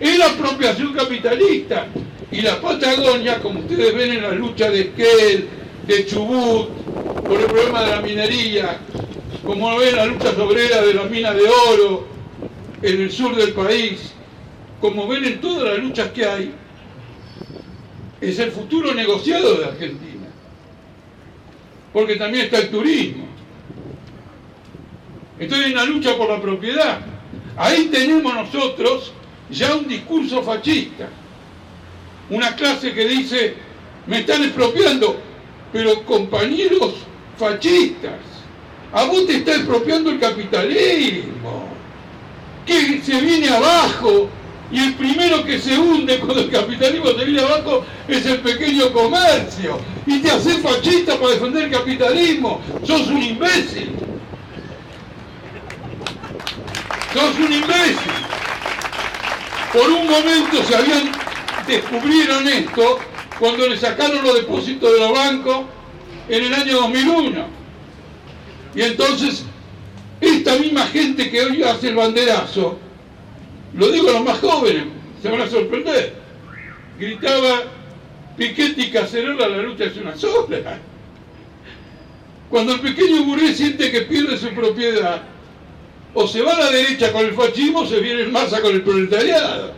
Es 0.00 0.18
la 0.18 0.26
apropiación 0.26 0.92
capitalista. 0.92 1.86
Y 2.30 2.42
la 2.42 2.60
Patagonia, 2.60 3.38
como 3.40 3.60
ustedes 3.60 3.94
ven 3.94 4.12
en 4.12 4.22
la 4.22 4.32
lucha 4.32 4.68
de 4.68 4.80
Esquel, 4.80 5.48
de 5.86 6.06
Chubut, 6.06 6.68
por 7.24 7.40
el 7.40 7.46
problema 7.46 7.82
de 7.84 7.90
la 7.90 8.00
minería, 8.00 8.78
como 9.44 9.76
ven 9.76 9.94
la 9.94 10.06
lucha 10.06 10.30
obrera 10.30 10.82
de 10.82 10.94
las 10.94 11.08
minas 11.08 11.36
de 11.36 11.42
oro 11.70 12.06
en 12.82 13.00
el 13.00 13.12
sur 13.12 13.34
del 13.36 13.52
país, 13.52 14.12
como 14.80 15.06
ven 15.06 15.24
en 15.24 15.40
todas 15.40 15.70
las 15.70 15.78
luchas 15.78 16.08
que 16.10 16.24
hay, 16.24 16.52
es 18.30 18.38
el 18.38 18.50
futuro 18.50 18.92
negociado 18.92 19.56
de 19.56 19.64
Argentina. 19.66 20.26
Porque 21.92 22.16
también 22.16 22.46
está 22.46 22.58
el 22.58 22.70
turismo. 22.70 23.26
Entonces 25.38 25.66
hay 25.66 25.72
una 25.72 25.84
lucha 25.84 26.16
por 26.16 26.28
la 26.28 26.40
propiedad. 26.40 27.00
Ahí 27.56 27.86
tenemos 27.86 28.34
nosotros 28.34 29.12
ya 29.50 29.74
un 29.76 29.86
discurso 29.86 30.42
fascista. 30.42 31.08
Una 32.28 32.56
clase 32.56 32.92
que 32.92 33.06
dice, 33.06 33.54
me 34.06 34.20
están 34.20 34.42
expropiando, 34.42 35.20
pero 35.72 36.02
compañeros 36.04 36.94
fascistas, 37.38 38.18
a 38.92 39.04
vos 39.04 39.26
te 39.26 39.36
está 39.36 39.54
expropiando 39.54 40.10
el 40.10 40.18
capitalismo, 40.18 41.68
que 42.64 43.00
se 43.02 43.20
viene 43.20 43.48
abajo, 43.48 44.28
y 44.70 44.80
el 44.80 44.94
primero 44.94 45.44
que 45.44 45.58
se 45.58 45.78
hunde 45.78 46.18
cuando 46.20 46.40
el 46.40 46.50
capitalismo 46.50 47.10
se 47.10 47.24
viene 47.24 47.40
abajo 47.40 47.84
es 48.08 48.26
el 48.26 48.40
pequeño 48.40 48.92
comercio. 48.92 49.78
Y 50.06 50.20
te 50.20 50.30
haces 50.30 50.58
fascista 50.58 51.18
para 51.18 51.34
defender 51.34 51.64
el 51.64 51.70
capitalismo. 51.70 52.60
Sos 52.84 53.06
un 53.08 53.22
imbécil. 53.22 53.90
Sos 57.12 57.38
un 57.38 57.52
imbécil. 57.52 58.12
Por 59.72 59.90
un 59.90 60.06
momento 60.06 60.62
se 60.62 60.74
habían 60.74 61.10
descubrieron 61.66 62.46
esto 62.46 62.98
cuando 63.38 63.66
le 63.66 63.76
sacaron 63.76 64.22
los 64.22 64.34
depósitos 64.34 64.92
de 64.92 65.00
los 65.00 65.12
bancos 65.12 65.64
en 66.28 66.44
el 66.44 66.54
año 66.54 66.80
2001. 66.80 67.46
Y 68.74 68.82
entonces, 68.82 69.44
esta 70.20 70.56
misma 70.56 70.86
gente 70.86 71.30
que 71.30 71.42
hoy 71.42 71.62
hace 71.62 71.88
el 71.88 71.96
banderazo, 71.96 72.78
lo 73.74 73.90
digo 73.90 74.10
a 74.10 74.12
los 74.12 74.24
más 74.24 74.38
jóvenes, 74.38 74.84
se 75.22 75.28
van 75.28 75.40
a 75.42 75.48
sorprender, 75.48 76.14
gritaba 76.98 77.62
Piquetti 78.36 78.82
y 78.82 78.90
Cacerola, 78.90 79.48
la 79.48 79.62
lucha 79.62 79.84
es 79.84 79.96
una 79.96 80.16
sola. 80.16 80.78
Cuando 82.50 82.74
el 82.74 82.80
pequeño 82.80 83.24
burgués 83.24 83.56
siente 83.56 83.90
que 83.90 84.02
pierde 84.02 84.36
su 84.36 84.48
propiedad, 84.50 85.22
o 86.14 86.26
se 86.26 86.40
va 86.40 86.52
a 86.52 86.60
la 86.60 86.70
derecha 86.70 87.12
con 87.12 87.26
el 87.26 87.34
fascismo 87.34 87.80
o 87.80 87.86
se 87.86 88.00
viene 88.00 88.22
en 88.22 88.32
masa 88.32 88.62
con 88.62 88.74
el 88.74 88.82
proletariado. 88.82 89.74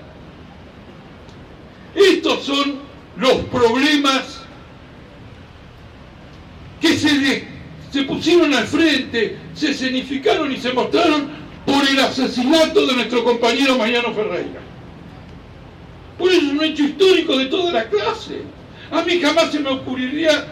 Estos 1.95 2.45
son 2.45 2.79
los 3.17 3.35
problemas 3.47 4.41
que 6.81 6.97
se, 6.97 7.49
se 7.91 8.03
pusieron 8.05 8.55
al 8.55 8.67
frente, 8.69 9.37
se 9.55 9.71
escenificaron 9.71 10.53
y 10.53 10.59
se 10.59 10.73
mostraron 10.73 11.29
por 11.69 11.87
el 11.87 12.01
asesinato 12.01 12.87
de 12.87 12.95
nuestro 12.95 13.23
compañero 13.23 13.77
Mariano 13.77 14.15
Ferreira. 14.15 14.61
Por 16.19 16.33
eso 16.33 16.41
es 16.41 16.53
un 16.53 16.65
hecho 16.65 16.83
histórico 16.83 17.37
de 17.37 17.47
toda 17.47 17.73
la 17.73 17.85
clase. 17.91 18.41
A 18.91 19.03
mí 19.03 19.21
jamás 19.21 19.53
se 19.53 19.61
me 19.61 19.69
ocurriría 19.69 20.47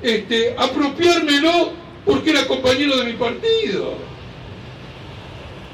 este, 0.00 0.54
apropiármelo 0.56 1.72
porque 2.04 2.30
era 2.30 2.46
compañero 2.46 2.96
de 2.98 3.06
mi 3.06 3.12
partido. 3.14 3.94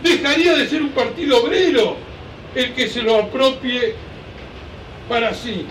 Dejaría 0.02 0.55
de 0.57 0.67
ser 0.67 0.83
un 0.83 0.88
partido 0.88 1.43
obrero 1.43 1.99
el 2.55 2.73
que 2.73 2.88
se 2.88 3.02
lo 3.02 3.17
apropie 3.17 3.95
para 5.06 5.35
sí. 5.35 5.67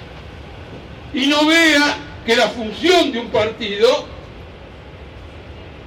Y 1.12 1.26
no 1.26 1.48
vea 1.48 1.98
que 2.24 2.36
la 2.36 2.50
función 2.50 3.12
de 3.12 3.20
un 3.20 3.30
partido 3.30 4.06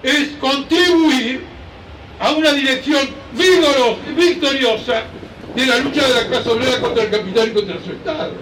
es 0.02 0.30
contribuir 0.40 1.53
a 2.20 2.32
una 2.32 2.52
dirección 2.52 3.08
vigorosa, 3.32 4.00
victoriosa 4.16 5.02
de 5.54 5.66
la 5.66 5.78
lucha 5.78 6.06
de 6.06 6.14
la 6.14 6.26
clase 6.26 6.50
obrera 6.50 6.80
contra 6.80 7.04
el 7.04 7.10
capital 7.10 7.48
y 7.48 7.52
contra 7.52 7.76
su 7.84 7.92
Estado. 7.92 8.32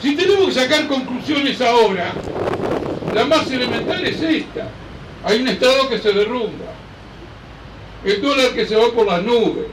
Si 0.00 0.16
tenemos 0.16 0.46
que 0.46 0.60
sacar 0.60 0.86
conclusiones 0.86 1.60
ahora, 1.60 2.12
la 3.14 3.24
más 3.26 3.50
elemental 3.50 4.04
es 4.04 4.20
esta. 4.22 4.68
Hay 5.24 5.40
un 5.40 5.48
Estado 5.48 5.88
que 5.88 5.98
se 5.98 6.12
derrumba, 6.12 6.72
el 8.04 8.22
dólar 8.22 8.52
que 8.54 8.66
se 8.66 8.76
va 8.76 8.90
por 8.92 9.06
las 9.06 9.22
nubes, 9.22 9.66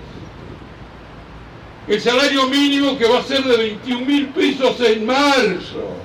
el 1.87 2.01
salario 2.01 2.47
mínimo 2.47 2.97
que 2.97 3.07
va 3.07 3.19
a 3.19 3.23
ser 3.23 3.43
de 3.43 3.55
21 3.55 4.05
mil 4.05 4.27
pesos 4.27 4.79
en 4.81 5.05
marzo, 5.05 5.95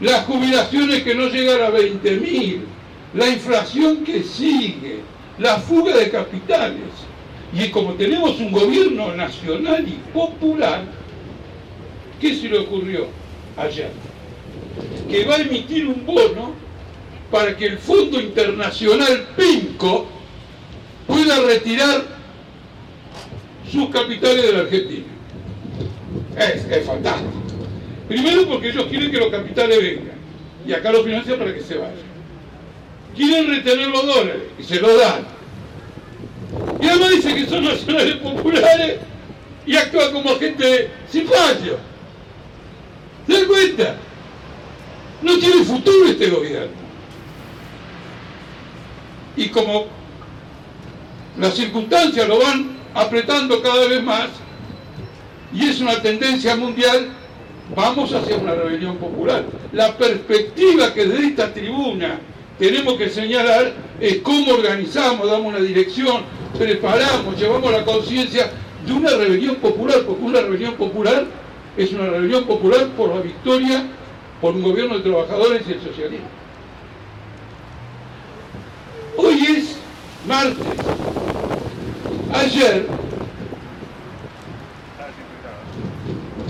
las 0.00 0.24
jubilaciones 0.26 1.02
que 1.02 1.14
no 1.14 1.26
llegan 1.26 1.62
a 1.62 1.70
20 1.70 2.10
mil, 2.18 2.66
la 3.16 3.28
inflación 3.28 4.04
que 4.04 4.22
sigue, 4.22 5.00
la 5.38 5.58
fuga 5.58 5.96
de 5.96 6.10
capitales. 6.10 6.90
Y 7.52 7.68
como 7.70 7.94
tenemos 7.94 8.38
un 8.38 8.52
gobierno 8.52 9.14
nacional 9.14 9.86
y 9.88 9.94
popular, 10.12 10.84
¿qué 12.20 12.34
se 12.34 12.48
le 12.48 12.58
ocurrió 12.58 13.06
ayer? 13.56 13.90
Que 15.08 15.24
va 15.24 15.36
a 15.36 15.40
emitir 15.40 15.86
un 15.86 16.04
bono 16.04 16.52
para 17.30 17.56
que 17.56 17.66
el 17.66 17.78
Fondo 17.78 18.20
Internacional 18.20 19.28
PINCO 19.36 20.06
pueda 21.06 21.40
retirar 21.40 22.04
sus 23.70 23.88
capitales 23.88 24.42
de 24.42 24.52
la 24.52 24.58
Argentina. 24.60 25.06
Es, 26.36 26.84
fantástico. 26.84 27.32
Primero 28.08 28.46
porque 28.46 28.68
ellos 28.68 28.86
quieren 28.90 29.10
que 29.10 29.18
los 29.18 29.30
capitales 29.30 29.78
vengan. 29.78 30.16
Y 30.66 30.72
acá 30.74 30.92
lo 30.92 31.02
financian 31.02 31.38
para 31.38 31.54
que 31.54 31.60
se 31.60 31.78
vayan. 31.78 32.15
Quieren 33.16 33.48
retener 33.48 33.88
los 33.88 34.06
dólares 34.06 34.42
y 34.58 34.62
se 34.62 34.80
lo 34.80 34.96
dan. 34.96 35.26
Y 36.80 36.86
además 36.86 37.10
dice 37.10 37.34
que 37.34 37.46
son 37.46 37.64
nacionales 37.64 38.16
populares 38.16 38.98
y 39.64 39.76
actúan 39.76 40.12
como 40.12 40.38
gente 40.38 40.90
sin 41.10 41.26
fallo. 41.26 41.78
¿Se 43.26 43.32
dan 43.32 43.46
cuenta? 43.46 43.96
No 45.22 45.38
tiene 45.38 45.64
futuro 45.64 46.06
este 46.06 46.28
gobierno. 46.28 46.86
Y 49.36 49.48
como 49.48 49.86
las 51.38 51.54
circunstancias 51.54 52.28
lo 52.28 52.38
van 52.38 52.76
apretando 52.94 53.60
cada 53.60 53.86
vez 53.88 54.02
más 54.02 54.28
y 55.52 55.68
es 55.68 55.80
una 55.80 56.00
tendencia 56.00 56.56
mundial, 56.56 57.08
vamos 57.74 58.12
hacia 58.12 58.36
una 58.36 58.54
rebelión 58.54 58.96
popular. 58.98 59.44
La 59.72 59.96
perspectiva 59.96 60.92
que 60.92 61.06
desde 61.06 61.26
esta 61.28 61.52
tribuna 61.52 62.20
tenemos 62.58 62.94
que 62.94 63.08
señalar 63.10 63.72
es 64.00 64.18
cómo 64.18 64.54
organizamos, 64.54 65.30
damos 65.30 65.46
una 65.46 65.60
dirección, 65.60 66.22
preparamos, 66.58 67.38
llevamos 67.38 67.70
la 67.70 67.84
conciencia 67.84 68.50
de 68.86 68.92
una 68.92 69.10
rebelión 69.10 69.56
popular, 69.56 70.02
porque 70.06 70.22
una 70.22 70.40
rebelión 70.40 70.74
popular 70.74 71.24
es 71.76 71.92
una 71.92 72.06
rebelión 72.06 72.44
popular 72.44 72.88
por 72.96 73.14
la 73.14 73.20
victoria 73.20 73.84
por 74.40 74.54
un 74.54 74.62
gobierno 74.62 74.96
de 74.98 75.02
trabajadores 75.02 75.62
y 75.68 75.72
el 75.72 75.80
socialismo. 75.82 76.26
Hoy 79.16 79.40
es 79.56 79.76
martes, 80.26 80.66
Ayer 82.32 82.86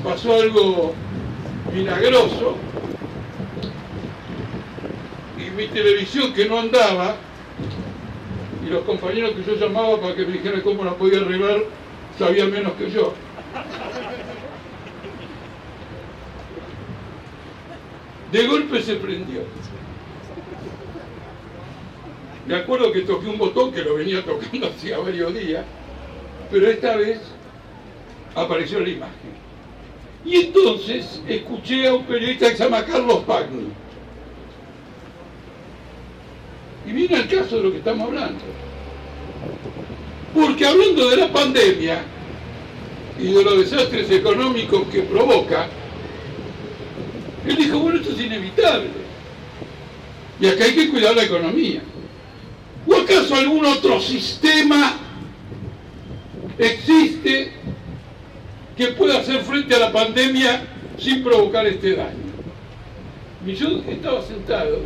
pasó 0.02 0.34
algo 0.34 0.94
milagroso 1.72 2.56
mi 5.56 5.66
televisión 5.68 6.32
que 6.32 6.46
no 6.46 6.58
andaba 6.58 7.16
y 8.64 8.70
los 8.70 8.84
compañeros 8.84 9.32
que 9.32 9.44
yo 9.44 9.56
llamaba 9.56 10.00
para 10.00 10.14
que 10.14 10.26
me 10.26 10.32
dijeran 10.32 10.60
cómo 10.60 10.84
la 10.84 10.94
podía 10.94 11.20
arreglar 11.20 11.62
sabían 12.18 12.50
menos 12.50 12.72
que 12.74 12.90
yo. 12.90 13.14
De 18.32 18.46
golpe 18.46 18.82
se 18.82 18.96
prendió. 18.96 19.42
Me 22.46 22.56
acuerdo 22.56 22.92
que 22.92 23.00
toqué 23.00 23.28
un 23.28 23.38
botón 23.38 23.72
que 23.72 23.82
lo 23.82 23.94
venía 23.94 24.24
tocando 24.24 24.66
hacía 24.76 24.98
varios 24.98 25.34
días, 25.34 25.64
pero 26.50 26.68
esta 26.68 26.96
vez 26.96 27.20
apareció 28.34 28.80
la 28.80 28.88
imagen. 28.88 29.46
Y 30.24 30.36
entonces 30.36 31.22
escuché 31.28 31.86
a 31.88 31.94
un 31.94 32.04
periodista 32.04 32.50
que 32.50 32.56
se 32.56 32.64
llama 32.64 32.84
Carlos 32.84 33.22
Pagni. 33.24 33.68
Y 36.85 36.85
viene 36.96 37.16
al 37.16 37.28
caso 37.28 37.58
de 37.58 37.62
lo 37.62 37.70
que 37.70 37.78
estamos 37.78 38.08
hablando. 38.08 38.40
Porque 40.34 40.66
hablando 40.66 41.10
de 41.10 41.16
la 41.18 41.32
pandemia 41.32 42.02
y 43.20 43.32
de 43.32 43.44
los 43.44 43.58
desastres 43.58 44.10
económicos 44.10 44.88
que 44.88 45.02
provoca, 45.02 45.68
él 47.46 47.56
dijo, 47.56 47.78
bueno, 47.78 48.00
esto 48.00 48.12
es 48.12 48.20
inevitable. 48.20 48.88
Y 50.40 50.46
acá 50.46 50.64
hay 50.64 50.74
que 50.74 50.88
cuidar 50.88 51.14
la 51.14 51.24
economía. 51.24 51.82
¿O 52.86 52.94
acaso 52.94 53.34
algún 53.34 53.64
otro 53.66 54.00
sistema 54.00 54.94
existe 56.58 57.52
que 58.76 58.86
pueda 58.88 59.18
hacer 59.18 59.40
frente 59.42 59.74
a 59.74 59.80
la 59.80 59.92
pandemia 59.92 60.62
sin 60.98 61.22
provocar 61.22 61.66
este 61.66 61.94
daño? 61.94 62.26
Y 63.46 63.54
yo 63.54 63.80
estaba 63.88 64.22
sentado, 64.22 64.80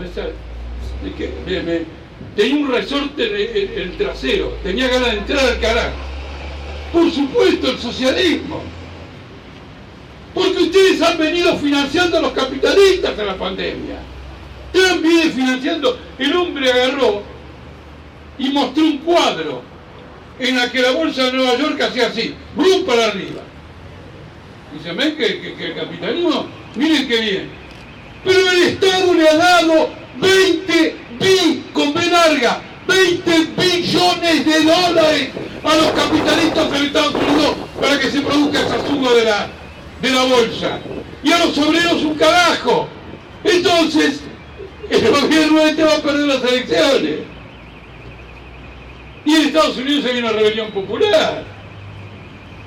tenía 2.41 2.57
un 2.57 2.73
resorte 2.73 3.25
en 3.27 3.83
el, 3.83 3.97
trasero, 3.99 4.57
tenía 4.63 4.89
ganas 4.89 5.13
de 5.13 5.19
entrar 5.19 5.45
al 5.45 5.61
carajo. 5.61 5.97
Por 6.91 7.11
supuesto, 7.11 7.71
el 7.71 7.79
socialismo. 7.79 8.63
Porque 10.33 10.63
ustedes 10.63 11.03
han 11.03 11.19
venido 11.19 11.55
financiando 11.59 12.17
a 12.17 12.23
los 12.23 12.33
capitalistas 12.33 13.19
en 13.19 13.27
la 13.27 13.37
pandemia. 13.37 13.99
Trump 14.73 15.03
viene 15.03 15.31
financiando. 15.31 15.99
El 16.19 16.35
hombre 16.35 16.73
agarró 16.73 17.23
y 18.39 18.49
mostró 18.49 18.85
un 18.85 18.99
cuadro 18.99 19.63
en 20.39 20.57
la 20.57 20.71
que 20.73 20.81
la 20.81 20.93
bolsa 20.93 21.25
de 21.25 21.33
Nueva 21.33 21.59
York 21.59 21.81
hacía 21.83 22.07
así, 22.07 22.35
¡brum! 22.57 22.85
para 22.87 23.09
arriba. 23.09 23.43
Y 24.75 24.83
se 24.83 24.93
ve 24.93 25.15
que, 25.15 25.67
el 25.67 25.75
capitalismo, 25.75 26.47
miren 26.75 27.07
qué 27.07 27.21
bien. 27.21 27.51
Pero 28.25 28.51
el 28.51 28.63
Estado 28.63 29.13
le 29.13 29.29
ha 29.29 29.37
dado 29.37 29.91
20 30.17 31.10
bi, 31.21 31.65
con 31.73 31.93
B 31.95 32.05
larga, 32.07 32.61
20 32.89 33.31
billones 33.57 34.45
de 34.45 34.65
dólares 34.65 35.29
a 35.63 35.77
los 35.77 35.87
capitalistas 35.93 36.71
del 36.73 36.87
Estados 36.87 37.15
Unidos 37.15 37.57
para 37.81 37.99
que 37.99 38.11
se 38.11 38.21
produzca 38.23 38.61
esa 38.61 38.87
suba 38.87 39.13
de 39.13 39.25
la, 39.25 39.49
de 40.01 40.11
la 40.11 40.23
bolsa. 40.25 40.79
Y 41.23 41.33
a 41.33 41.39
los 41.39 41.57
obreros 41.59 42.03
un 42.03 42.15
carajo. 42.15 42.89
Entonces, 43.45 44.21
el 44.89 45.09
gobierno 45.09 45.61
este 45.61 45.85
va 45.85 45.95
a 45.95 46.03
perder 46.03 46.27
las 46.27 46.43
elecciones. 46.43 47.21
Y 49.25 49.35
en 49.35 49.43
Estados 49.43 49.77
Unidos 49.77 50.05
hay 50.07 50.19
una 50.19 50.33
rebelión 50.33 50.71
popular. 50.71 51.45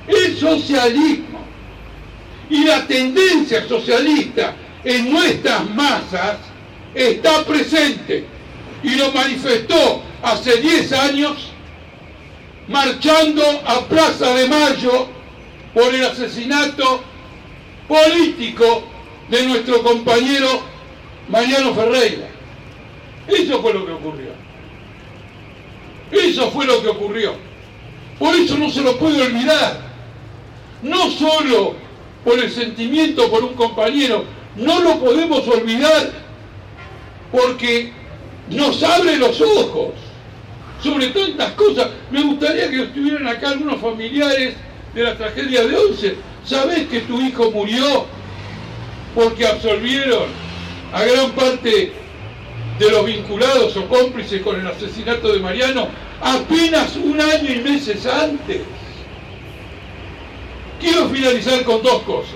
El 0.08 0.38
socialismo 0.38 1.44
y 2.50 2.64
la 2.66 2.86
tendencia 2.86 3.68
socialista 3.68 4.54
en 4.84 5.12
nuestras 5.12 5.68
masas 5.72 6.38
está 6.94 7.44
presente 7.46 8.33
y 8.84 8.96
lo 8.96 9.12
manifestó 9.12 10.02
hace 10.22 10.62
10 10.62 10.94
años 10.94 11.52
marchando 12.68 13.44
a 13.66 13.82
Plaza 13.88 14.34
de 14.34 14.48
Mayo 14.48 15.08
por 15.74 15.94
el 15.94 16.06
asesinato 16.06 17.02
político 17.88 18.84
de 19.30 19.46
nuestro 19.48 19.82
compañero 19.82 20.62
Mariano 21.30 21.74
Ferreira. 21.74 22.28
Eso 23.28 23.62
fue 23.62 23.74
lo 23.74 23.86
que 23.86 23.92
ocurrió. 23.94 24.32
Eso 26.12 26.52
fue 26.52 26.66
lo 26.66 26.82
que 26.82 26.90
ocurrió. 26.90 27.36
Por 28.20 28.36
eso 28.36 28.58
no 28.58 28.70
se 28.70 28.82
lo 28.82 28.98
puede 28.98 29.22
olvidar. 29.22 29.82
No 30.84 31.10
solo 31.12 31.76
por 32.24 32.40
el 32.40 32.52
sentimiento 32.52 33.30
por 33.32 33.44
un 33.44 33.54
compañero, 33.54 34.26
no 34.56 34.80
lo 34.82 35.00
podemos 35.00 35.48
olvidar 35.48 36.12
porque 37.32 37.92
nos 38.54 38.82
abre 38.84 39.18
los 39.18 39.40
ojos 39.42 39.94
sobre 40.82 41.08
tantas 41.08 41.52
cosas. 41.54 41.90
Me 42.12 42.22
gustaría 42.24 42.70
que 42.70 42.84
estuvieran 42.84 43.28
acá 43.28 43.50
algunos 43.50 43.80
familiares 43.80 44.56
de 44.94 45.04
la 45.04 45.18
tragedia 45.18 45.66
de 45.66 45.76
Once. 45.76 46.16
¿Sabés 46.46 46.88
que 46.88 47.02
tu 47.02 47.22
hijo 47.22 47.52
murió 47.52 48.06
porque 49.16 49.48
absolvieron 49.48 50.28
a 50.92 51.04
gran 51.04 51.32
parte 51.32 51.94
de 52.80 52.92
los 52.92 53.06
vinculados 53.06 53.76
o 53.78 53.88
cómplices 53.88 54.42
con 54.42 54.60
el 54.60 54.68
asesinato 54.68 55.32
de 55.32 55.40
Mariano 55.40 55.88
apenas 56.22 56.96
un 56.96 57.20
año 57.20 57.52
y 57.52 57.60
meses 57.60 58.06
antes. 58.06 58.62
Quiero 60.80 61.08
finalizar 61.10 61.64
con 61.64 61.82
dos 61.82 62.02
cosas. 62.04 62.34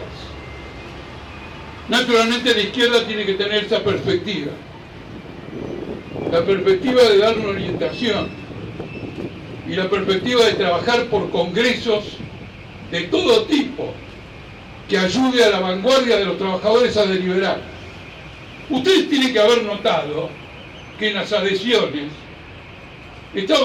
Naturalmente 1.90 2.54
la 2.54 2.62
izquierda 2.62 3.06
tiene 3.06 3.26
que 3.26 3.34
tener 3.34 3.66
esa 3.66 3.84
perspectiva. 3.84 4.52
La 6.32 6.44
perspectiva 6.44 7.04
de 7.04 7.18
dar 7.20 7.38
una 7.38 7.50
orientación 7.50 8.28
y 9.68 9.76
la 9.76 9.90
perspectiva 9.90 10.46
de 10.46 10.54
trabajar 10.54 11.06
por 11.06 11.30
congresos 11.30 12.18
de 12.92 13.04
todo 13.04 13.44
tipo 13.46 13.94
que 14.90 14.98
ayude 14.98 15.44
a 15.44 15.50
la 15.50 15.60
vanguardia 15.60 16.18
de 16.18 16.26
los 16.26 16.38
trabajadores 16.38 16.96
a 16.98 17.06
deliberar. 17.06 17.62
Ustedes 18.70 19.10
tienen 19.10 19.34
que 19.34 19.40
haber 19.40 19.64
notado 19.64 20.30
que 21.00 21.10
en 21.10 21.16
las 21.16 21.32
adhesiones, 21.32 22.12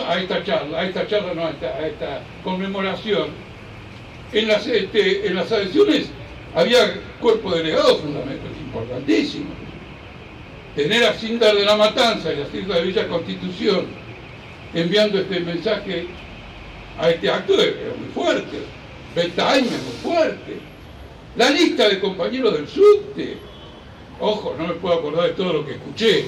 a 0.07 0.19
esta 0.19 0.45
charla, 0.45 0.81
a 0.81 0.85
esta 0.85 1.07
charla 1.07 1.35
no, 1.35 1.47
a 1.47 1.51
esta, 1.51 2.23
conmemoración, 2.45 3.29
en 4.33 4.49
las, 4.49 4.67
este, 4.67 5.27
en 5.27 5.35
las 5.35 5.51
adhesiones 5.51 6.07
había 6.55 7.01
cuerpo 7.21 7.55
delegado 7.55 7.99
fundamental, 7.99 8.51
importantísimo. 8.67 9.62
Tener 10.75 11.05
a 11.05 11.13
Cindar 11.15 11.55
de 11.55 11.65
la 11.65 11.77
Matanza 11.77 12.33
y 12.33 12.41
a 12.41 12.47
Cindar 12.47 12.79
de 12.79 12.85
Villa 12.85 13.09
Constitución 13.09 13.87
enviando 14.75 15.19
este 15.19 15.41
mensaje 15.41 16.07
a 16.99 17.11
este 17.11 17.31
acto 17.31 17.61
es 17.61 17.75
muy 17.99 18.09
fuerte. 18.15 18.59
Betaña 19.15 19.67
es 19.67 19.83
muy 19.83 20.15
fuerte. 20.15 20.57
La 21.37 21.51
lista 21.51 21.89
de 21.89 22.01
compañeros 22.01 22.55
del 22.55 22.69
subte, 22.69 23.37
ojo, 24.21 24.55
no 24.59 24.67
me 24.67 24.75
puedo 24.75 24.99
acordar 24.99 25.29
de 25.29 25.35
todo 25.35 25.53
lo 25.53 25.67
que 25.67 25.73
escuché. 25.73 26.27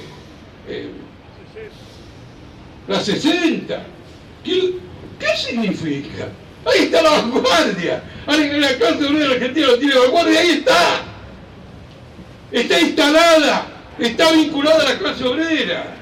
Eh, 0.68 0.90
la 2.88 3.00
60. 3.00 3.86
¿Qué, 4.42 4.74
¿Qué 5.18 5.36
significa? 5.36 6.28
Ahí 6.66 6.84
está 6.84 7.02
la 7.02 7.10
vanguardia. 7.10 8.02
Alguien 8.26 8.56
en 8.56 8.60
la 8.60 8.76
clase 8.76 9.04
obrera 9.04 9.34
argentina 9.34 9.66
lo 9.66 9.78
tiene 9.78 9.94
vanguardia, 9.94 10.40
ahí 10.40 10.50
está. 10.50 11.02
Está 12.52 12.80
instalada, 12.80 13.66
está 13.98 14.32
vinculada 14.32 14.82
a 14.82 14.92
la 14.92 14.98
clase 14.98 15.24
obrera. 15.24 15.96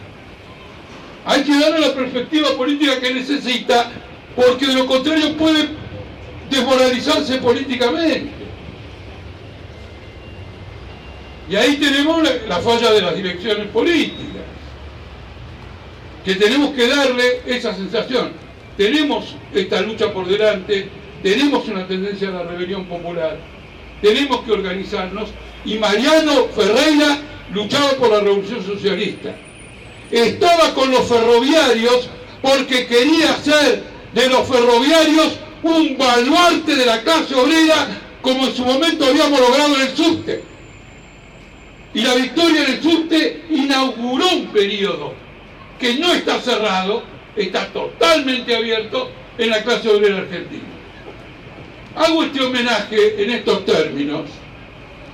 Hay 1.25 1.43
que 1.45 1.59
darle 1.59 1.81
la 1.81 1.95
perspectiva 1.95 2.57
política 2.57 3.01
que 3.01 3.15
necesita, 3.15 3.91
porque 4.35 4.67
de 4.67 4.75
lo 4.75 4.87
contrario 4.87 5.37
puede 5.37 5.69
desmoralizarse 6.51 7.39
políticamente. 7.39 8.33
Y 11.49 11.57
ahí 11.57 11.77
tenemos 11.77 12.23
la, 12.49 12.61
falla 12.61 12.93
de 12.93 13.03
las 13.03 13.15
direcciones 13.15 13.67
políticas, 13.69 14.43
que 16.25 16.35
tenemos 16.37 16.75
que 16.75 16.87
darle 16.87 17.43
esa 17.47 17.75
sensación 17.75 18.43
tenemos 18.77 19.37
esta 19.55 19.81
lucha 19.83 20.13
por 20.13 20.27
delante, 20.27 20.89
tenemos 21.23 21.69
una 21.69 21.87
tendencia 21.87 22.29
a 22.29 22.33
la 22.33 22.43
rebelión 22.45 22.87
popular, 22.87 23.39
tenemos 24.01 24.41
que 24.43 24.53
organizarnos 24.53 25.31
y 25.65 25.79
Mariano 25.79 26.47
Ferreira 26.49 27.19
luchaba 27.55 27.91
por 27.93 28.11
la 28.11 28.21
revolución 28.21 28.65
socialista. 28.65 29.35
Estaba 30.11 30.75
con 30.75 30.91
los 30.91 31.07
ferroviarios 31.07 32.09
porque 32.41 32.87
quería 32.87 33.37
ser 33.37 33.85
de 34.13 34.29
los 34.29 34.47
ferroviarios 34.47 35.39
un 35.63 35.97
baluarte 35.97 36.75
de 36.75 36.87
la 36.87 37.03
clase 37.03 37.35
obrera 37.35 37.89
como 38.21 38.47
en 38.47 38.55
su 38.55 38.65
momento 38.65 39.07
habíamos 39.07 39.41
logrado 39.41 39.75
en 39.77 39.81
el 39.83 39.97
subte. 39.97 40.45
Y 41.95 42.03
la 42.03 42.15
victoria 42.15 42.65
en 42.65 42.73
el 42.73 42.83
subte 42.83 43.45
inauguró 43.51 44.29
un 44.29 44.47
periodo 44.47 45.15
que 45.79 45.95
no 45.95 46.13
está 46.13 46.41
cerrado, 46.41 47.03
está 47.37 47.67
totalmente 47.73 48.57
abierto 48.57 49.11
en 49.39 49.51
la 49.51 49.63
clase 49.63 49.89
obrera 49.89 50.19
argentina. 50.19 50.63
Hago 51.97 52.23
este 52.23 52.41
homenaje 52.41 53.23
en 53.23 53.31
estos 53.31 53.65
términos 53.65 54.23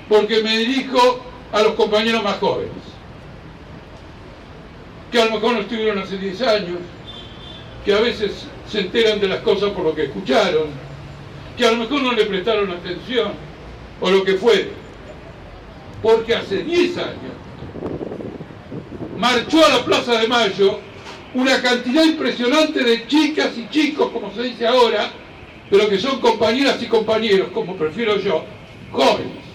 porque 0.09 0.43
me 0.43 0.59
dirijo 0.59 1.28
a 1.53 1.63
los 1.63 1.73
compañeros 1.73 2.23
más 2.23 2.39
jóvenes, 2.39 2.73
que 5.11 5.21
a 5.21 5.25
lo 5.27 5.33
mejor 5.33 5.55
no 5.55 5.61
estuvieron 5.61 5.99
hace 5.99 6.19
10 6.19 6.43
años, 6.43 6.79
que 7.85 7.95
a 7.95 8.01
veces 8.01 8.47
se 8.71 8.81
enteran 8.81 9.21
de 9.21 9.29
las 9.29 9.41
cosas 9.41 9.71
por 9.71 9.85
lo 9.85 9.95
que 9.95 10.05
escucharon, 10.05 10.67
que 11.57 11.67
a 11.67 11.73
lo 11.73 11.79
mejor 11.79 12.03
no 12.03 12.13
le 12.13 12.27
prestaron 12.27 12.71
atención, 12.71 13.33
o 14.01 14.11
lo 14.11 14.23
que 14.23 14.35
fue, 14.35 14.71
porque 16.03 16.35
hace 16.35 16.59
10 16.63 16.99
años 16.99 17.39
marchó 19.19 19.65
a 19.65 19.71
la 19.71 19.85
Plaza 19.85 20.21
de 20.21 20.29
Mayo 20.29 20.79
una 21.35 21.61
cantidad 21.61 22.05
impresionante 22.05 22.83
de 22.85 23.07
chicas 23.07 23.51
y 23.59 23.69
chicos, 23.69 24.11
como 24.13 24.33
se 24.33 24.43
dice 24.43 24.67
ahora, 24.67 25.11
pero 25.69 25.89
que 25.89 25.99
son 25.99 26.21
compañeras 26.21 26.83
y 26.83 26.87
compañeros, 26.87 27.49
como 27.53 27.77
prefiero 27.77 28.19
yo, 28.19 28.45
jóvenes. 28.93 29.48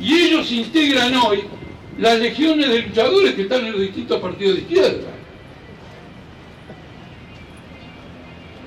Y 0.00 0.14
ellos 0.14 0.50
integran 0.50 1.14
hoy 1.16 1.44
las 1.98 2.18
legiones 2.18 2.68
de 2.68 2.82
luchadores 2.82 3.34
que 3.34 3.42
están 3.42 3.64
en 3.64 3.72
los 3.72 3.80
distintos 3.80 4.20
partidos 4.20 4.56
de 4.56 4.62
izquierda. 4.62 5.08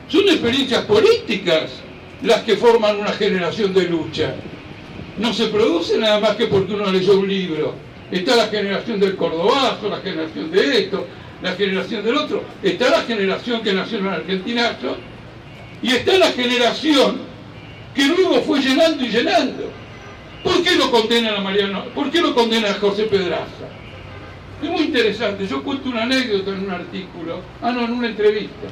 Son 0.07 0.21
experiencias 0.29 0.85
políticas 0.85 1.71
las 2.23 2.41
que 2.43 2.55
forman 2.55 2.97
una 2.97 3.11
generación 3.11 3.73
de 3.73 3.89
lucha. 3.89 4.35
No 5.17 5.33
se 5.33 5.47
produce 5.47 5.97
nada 5.97 6.19
más 6.19 6.35
que 6.35 6.47
porque 6.47 6.73
uno 6.73 6.91
leyó 6.91 7.19
un 7.19 7.27
libro 7.27 7.87
Está 8.11 8.37
la 8.37 8.47
generación 8.47 8.99
del 8.99 9.15
cordobazo, 9.15 9.89
la 9.89 9.97
generación 9.97 10.49
de 10.49 10.79
esto, 10.79 11.05
la 11.41 11.53
generación 11.53 12.05
del 12.05 12.15
otro. 12.15 12.43
Está 12.63 12.89
la 12.89 13.01
generación 13.01 13.61
que 13.61 13.73
nació 13.73 13.99
en 13.99 14.05
el 14.05 14.13
argentinazo 14.13 14.97
y 15.81 15.89
está 15.91 16.17
la 16.17 16.31
generación 16.31 17.17
que 17.93 18.05
luego 18.05 18.41
fue 18.41 18.61
llenando 18.61 19.03
y 19.03 19.09
llenando. 19.09 19.69
¿Por 20.43 20.63
qué 20.63 20.75
lo 20.75 20.91
condenan 20.91 21.35
a 21.35 21.41
Mariano? 21.41 21.85
¿Por 21.95 22.11
qué 22.11 22.21
lo 22.21 22.33
condena 22.33 22.69
a 22.69 22.73
José 22.75 23.03
Pedraza? 23.03 23.67
Es 24.61 24.69
muy 24.69 24.81
interesante. 24.81 25.47
Yo 25.47 25.63
cuento 25.63 25.89
una 25.89 26.03
anécdota 26.03 26.51
en 26.51 26.65
un 26.65 26.71
artículo, 26.71 27.41
ah 27.61 27.71
no, 27.71 27.85
en 27.85 27.91
una 27.91 28.07
entrevista. 28.07 28.67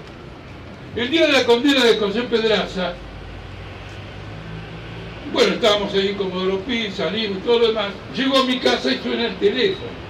El 0.95 1.09
día 1.09 1.27
de 1.27 1.33
la 1.33 1.45
condena 1.45 1.83
de 1.83 1.97
José 1.97 2.21
Pedraza, 2.23 2.93
bueno, 5.33 5.55
estábamos 5.55 5.93
ahí 5.93 6.09
en 6.09 6.15
Comodoro 6.15 6.59
Pi, 6.59 6.89
salimos 6.91 7.39
y 7.39 7.41
todo 7.41 7.59
lo 7.59 7.67
demás. 7.67 7.87
Llego 8.15 8.37
a 8.37 8.45
mi 8.45 8.57
casa 8.59 8.91
y 8.91 8.99
suena 8.99 9.25
el 9.25 9.35
teléfono. 9.35 10.05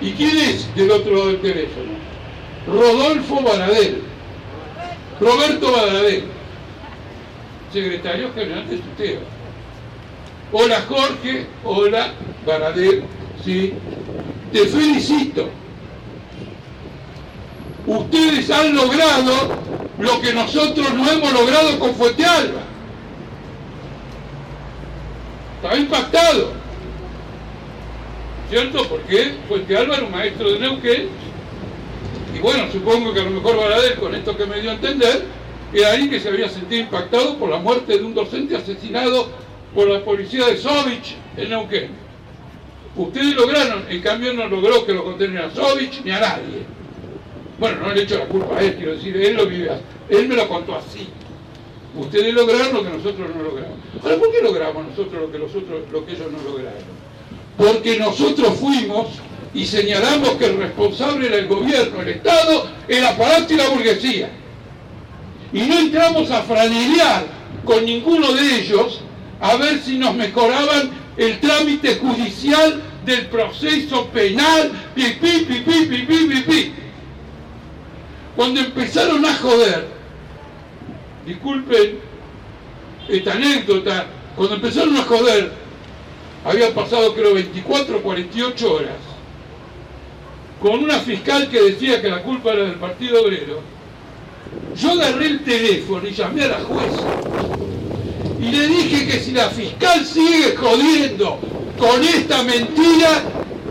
¿Y 0.00 0.12
quién 0.12 0.36
es 0.36 0.74
del 0.76 0.90
otro 0.90 1.12
lado 1.12 1.26
del 1.28 1.40
teléfono? 1.40 1.92
Rodolfo 2.66 3.40
Baradel. 3.42 4.02
Roberto 5.20 5.72
Baradel, 5.72 6.24
secretario 7.74 8.32
general 8.32 8.68
de 8.68 8.76
tuteo. 8.76 9.20
Hola 10.52 10.84
Jorge, 10.88 11.46
hola 11.64 12.12
Baradel, 12.46 13.02
sí. 13.44 13.74
Te 14.52 14.66
felicito. 14.66 15.48
Ustedes 17.86 18.48
han 18.50 18.76
logrado 18.76 19.58
lo 19.98 20.20
que 20.20 20.32
nosotros 20.32 20.94
no 20.94 21.10
hemos 21.10 21.32
logrado 21.32 21.78
con 21.80 21.94
Fuente 21.96 22.24
Alba. 22.24 22.62
Estaba 25.56 25.76
impactado. 25.76 26.52
¿Cierto? 28.48 28.88
Porque 28.88 29.34
Fuente 29.48 29.76
Alba 29.76 29.96
era 29.96 30.06
un 30.06 30.12
maestro 30.12 30.52
de 30.52 30.60
Neuquén. 30.60 31.08
Y 32.34 32.38
bueno, 32.38 32.70
supongo 32.70 33.12
que 33.12 33.20
a 33.20 33.24
lo 33.24 33.30
mejor 33.30 33.56
Baradel, 33.56 33.96
con 33.96 34.14
esto 34.14 34.36
que 34.36 34.46
me 34.46 34.60
dio 34.60 34.70
a 34.70 34.74
entender, 34.74 35.24
era 35.74 35.90
alguien 35.90 36.10
que 36.10 36.20
se 36.20 36.28
había 36.28 36.48
sentido 36.48 36.82
impactado 36.82 37.36
por 37.36 37.50
la 37.50 37.58
muerte 37.58 37.98
de 37.98 38.04
un 38.04 38.14
docente 38.14 38.56
asesinado 38.56 39.28
por 39.74 39.88
la 39.88 40.04
policía 40.04 40.46
de 40.46 40.56
Sovich 40.56 41.16
en 41.36 41.50
Neuquén. 41.50 41.90
Ustedes 42.96 43.34
lograron, 43.34 43.84
en 43.88 44.00
cambio 44.00 44.32
no 44.34 44.46
logró 44.46 44.86
que 44.86 44.92
lo 44.92 45.04
condenen 45.04 45.38
a 45.38 45.50
Sovich 45.50 46.02
ni 46.04 46.12
a 46.12 46.20
nadie. 46.20 46.62
Bueno, 47.58 47.80
no 47.80 47.92
le 47.92 48.02
echo 48.02 48.18
la 48.18 48.26
culpa 48.26 48.56
a 48.56 48.62
él, 48.62 48.76
quiero 48.76 48.94
decir, 48.94 49.16
él 49.16 49.36
lo 49.36 49.46
vive 49.46 49.70
Él 50.08 50.28
me 50.28 50.36
lo 50.36 50.48
contó 50.48 50.76
así. 50.76 51.08
Ustedes 51.96 52.34
lograron 52.34 52.74
lo 52.74 52.82
que 52.82 52.90
nosotros 52.90 53.30
no 53.34 53.42
logramos. 53.42 53.78
Ahora, 54.02 54.16
¿por 54.16 54.30
qué 54.32 54.42
logramos 54.42 54.88
nosotros 54.88 55.22
lo 55.22 55.32
que, 55.32 55.38
lo 55.38 56.06
que 56.06 56.12
ellos 56.12 56.32
no 56.32 56.50
lograron? 56.50 56.82
Porque 57.56 57.98
nosotros 57.98 58.54
fuimos 58.58 59.08
y 59.52 59.64
señalamos 59.64 60.30
que 60.30 60.46
el 60.46 60.58
responsable 60.58 61.28
era 61.28 61.36
el 61.36 61.46
gobierno, 61.46 62.02
el 62.02 62.08
Estado, 62.08 62.68
el 62.88 63.04
aparato 63.04 63.54
y 63.54 63.56
la 63.56 63.68
burguesía. 63.68 64.30
Y 65.54 65.60
no 65.62 65.78
entramos 65.78 66.32
a 66.32 66.42
franelear 66.42 67.26
con 67.64 67.84
ninguno 67.84 68.32
de 68.32 68.56
ellos 68.56 69.00
a 69.40 69.54
ver 69.54 69.78
si 69.78 69.96
nos 69.96 70.12
mejoraban 70.16 70.90
el 71.16 71.38
trámite 71.38 71.94
judicial 71.94 72.82
del 73.06 73.26
proceso 73.26 74.08
penal, 74.08 74.72
pi, 74.96 75.04
pi, 75.20 75.44
pi, 75.46 75.60
pi, 75.60 75.86
pi, 75.86 75.98
pi, 76.06 76.16
pi, 76.26 76.40
pi. 76.40 76.72
Cuando 78.34 78.60
empezaron 78.60 79.24
a 79.24 79.32
joder, 79.34 79.86
disculpen 81.24 82.00
esta 83.08 83.32
anécdota, 83.34 84.06
cuando 84.34 84.56
empezaron 84.56 84.96
a 84.96 85.02
joder, 85.02 85.52
había 86.44 86.74
pasado 86.74 87.14
creo 87.14 87.32
24 87.32 87.98
o 87.98 88.02
48 88.02 88.74
horas, 88.74 88.96
con 90.60 90.82
una 90.82 90.98
fiscal 90.98 91.48
que 91.48 91.62
decía 91.62 92.02
que 92.02 92.08
la 92.08 92.22
culpa 92.22 92.52
era 92.54 92.64
del 92.64 92.74
Partido 92.74 93.22
Obrero, 93.22 93.73
yo 94.76 94.92
agarré 94.92 95.26
el 95.26 95.44
teléfono 95.44 96.06
y 96.06 96.12
llamé 96.12 96.44
a 96.44 96.48
la 96.48 96.60
jueza 96.60 97.06
y 98.44 98.50
le 98.50 98.66
dije 98.66 99.06
que 99.06 99.20
si 99.20 99.32
la 99.32 99.48
fiscal 99.48 100.04
sigue 100.04 100.54
jodiendo 100.56 101.38
con 101.78 102.04
esta 102.04 102.42
mentira, 102.42 103.22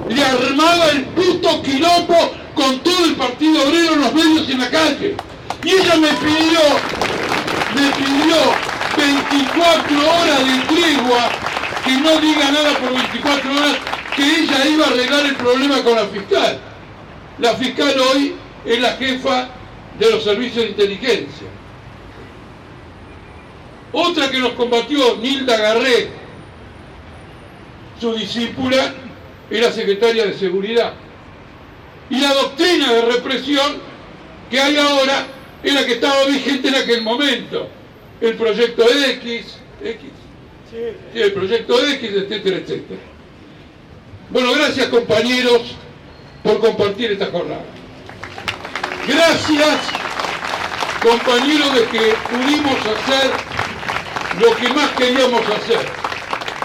le 0.10 0.24
armaba 0.24 0.90
el 0.90 1.04
puto 1.06 1.62
quilombo 1.62 2.32
con 2.56 2.80
todo 2.80 3.06
el 3.06 3.16
Partido 3.16 3.68
Obrero 3.68 3.94
en 3.94 4.02
los 4.02 4.14
medios 4.14 4.50
y 4.50 4.52
en 4.54 4.60
la 4.60 4.70
calle. 4.70 5.16
Y 5.64 5.70
ella 5.70 5.96
me 5.98 6.08
pidió, 6.08 6.60
me 7.76 7.92
pidió 7.92 8.36
24 8.98 9.98
horas 10.00 10.40
de 10.40 10.76
tregua, 10.76 11.30
que 11.86 11.92
no 11.92 12.20
diga 12.20 12.52
nada 12.52 12.78
por 12.80 12.94
24 12.94 13.52
horas, 13.52 13.78
que 14.16 14.24
ella 14.24 14.68
iba 14.68 14.86
a 14.86 14.90
arreglar 14.90 15.26
el 15.26 15.36
problema 15.36 15.84
con 15.84 15.96
la 15.96 16.06
fiscal. 16.08 16.60
La 17.38 17.54
fiscal 17.54 17.94
hoy 18.12 18.36
es 18.66 18.82
la 18.82 18.94
jefa 18.94 19.50
de 20.00 20.12
los 20.12 20.24
servicios 20.24 20.66
de 20.66 20.72
inteligencia. 20.72 21.48
Otra 23.92 24.30
que 24.32 24.40
nos 24.40 24.54
combatió, 24.54 25.18
Nilda 25.18 25.58
Garré, 25.58 26.10
su 28.00 28.16
discípula, 28.16 28.94
era 29.50 29.72
secretaria 29.72 30.26
de 30.26 30.34
Seguridad. 30.34 30.94
Y 32.10 32.20
la 32.20 32.34
doctrina 32.34 32.92
de 32.92 33.02
represión 33.04 33.78
que 34.50 34.60
hay 34.60 34.76
ahora 34.78 35.28
es 35.62 35.74
la 35.74 35.86
que 35.86 35.94
estaba 35.94 36.26
vigente 36.26 36.68
en 36.70 36.76
aquel 36.76 37.02
momento. 37.02 37.70
El 38.20 38.36
proyecto 38.36 38.84
X, 38.84 39.58
X, 39.84 40.10
el 41.14 41.34
proyecto 41.34 41.86
X, 41.86 42.10
etcétera, 42.12 42.58
etcétera. 42.58 43.00
Bueno, 44.30 44.54
gracias 44.54 44.88
compañeros 44.88 45.76
por 46.44 46.60
compartir 46.60 47.12
esta 47.12 47.28
jornada. 47.28 47.64
Gracias 49.08 49.80
compañeros 51.04 51.76
de 51.76 51.84
que 51.88 52.14
pudimos 52.32 52.78
hacer 52.80 53.32
lo 54.40 54.56
que 54.56 54.74
más 54.74 54.92
queríamos 54.92 55.42
hacer. 55.42 55.86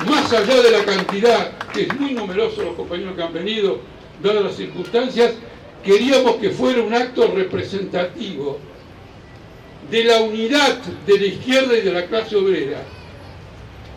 Más 0.07 0.33
allá 0.33 0.62
de 0.62 0.70
la 0.70 0.85
cantidad, 0.85 1.59
que 1.72 1.83
es 1.83 2.01
muy 2.01 2.12
numeroso 2.12 2.62
los 2.62 2.77
compañeros 2.77 3.16
que 3.16 3.22
han 3.22 3.33
venido, 3.33 3.81
dadas 4.22 4.44
las 4.44 4.57
circunstancias, 4.57 5.33
queríamos 5.85 6.37
que 6.37 6.51
fuera 6.51 6.83
un 6.83 6.94
acto 6.94 7.27
representativo 7.35 8.61
de 9.90 10.05
la 10.05 10.20
unidad 10.20 10.77
de 11.07 11.18
la 11.18 11.27
izquierda 11.27 11.77
y 11.77 11.81
de 11.81 11.92
la 11.92 12.07
clase 12.07 12.37
obrera, 12.37 12.83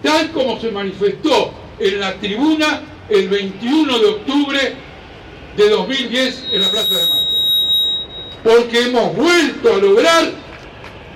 tal 0.02 0.32
como 0.32 0.60
se 0.60 0.72
manifestó 0.72 1.54
en 1.80 2.00
la 2.00 2.16
tribuna 2.16 2.82
el 3.10 3.30
21 3.30 4.00
de 4.00 4.06
octubre 4.06 4.74
de 5.58 5.70
2010 5.70 6.46
en 6.54 6.62
la 6.62 6.72
Plaza 6.72 6.98
de 6.98 7.08
Mayo. 7.08 7.21
Porque 8.44 8.82
hemos 8.82 9.16
vuelto 9.16 9.74
a 9.74 9.78
lograr 9.78 10.32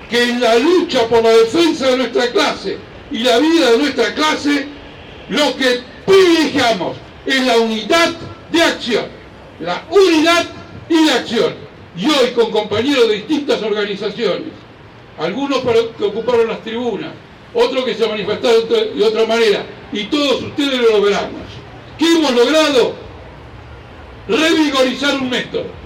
que 0.10 0.24
en 0.24 0.40
la 0.40 0.56
lucha 0.58 1.08
por 1.08 1.24
la 1.24 1.32
defensa 1.32 1.88
de 1.88 1.98
nuestra 1.98 2.32
clase 2.32 2.78
y 3.12 3.20
la 3.20 3.40
vida 3.40 3.72
de 3.72 3.78
nuestra 3.80 4.14
clase, 4.14 4.68
lo 5.30 5.56
que 5.56 5.82
privilegiamos 6.06 6.98
es 7.26 7.44
la 7.46 7.58
unidad 7.58 8.14
de 8.52 8.62
acción, 8.62 9.06
la 9.60 9.84
unidad 9.90 10.46
y 10.90 11.06
la 11.06 11.16
acción. 11.16 11.54
Y 11.98 12.08
hoy 12.08 12.32
con 12.36 12.52
compañeros 12.52 13.08
de 13.08 13.16
distintas 13.16 13.62
organizaciones, 13.64 14.52
algunos 15.18 15.62
que 15.98 16.04
ocuparon 16.04 16.48
las 16.48 16.62
tribunas, 16.62 17.12
otros 17.54 17.86
que 17.86 17.96
se 17.96 18.08
manifestaron 18.08 18.68
de 18.70 19.04
otra 19.04 19.26
manera, 19.26 19.66
y 19.92 20.04
todos 20.06 20.44
ustedes 20.44 20.78
lo 20.80 21.00
logramos. 21.00 21.42
¿Qué 21.98 22.06
hemos 22.06 22.32
logrado? 22.34 22.94
Revigorizar 24.28 25.16
un 25.16 25.30
método 25.30 25.85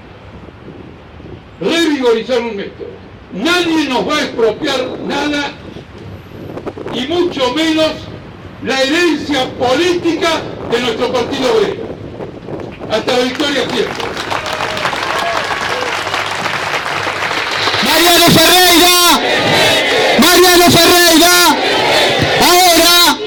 revigorizar 1.61 2.39
un 2.39 2.55
método. 2.55 2.89
Nadie 3.33 3.87
nos 3.87 4.07
va 4.07 4.17
a 4.17 4.21
expropiar 4.21 4.79
nada 5.05 5.51
y 6.93 7.07
mucho 7.07 7.53
menos 7.53 7.91
la 8.63 8.81
herencia 8.81 9.45
política 9.51 10.41
de 10.71 10.79
nuestro 10.79 11.11
partido 11.11 11.53
obrero. 11.57 11.83
Hasta 12.91 13.17
la 13.17 13.23
victoria 13.23 13.63
siempre. 13.69 14.05
Mariano 17.83 18.25
Ferreira, 18.25 18.95
Mariano 20.19 20.71
Ferreira, 20.71 21.31
ahora, 22.41 23.17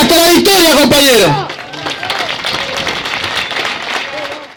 hasta 0.00 0.18
la 0.18 0.28
victoria 0.32 0.70
compañero. 0.74 1.45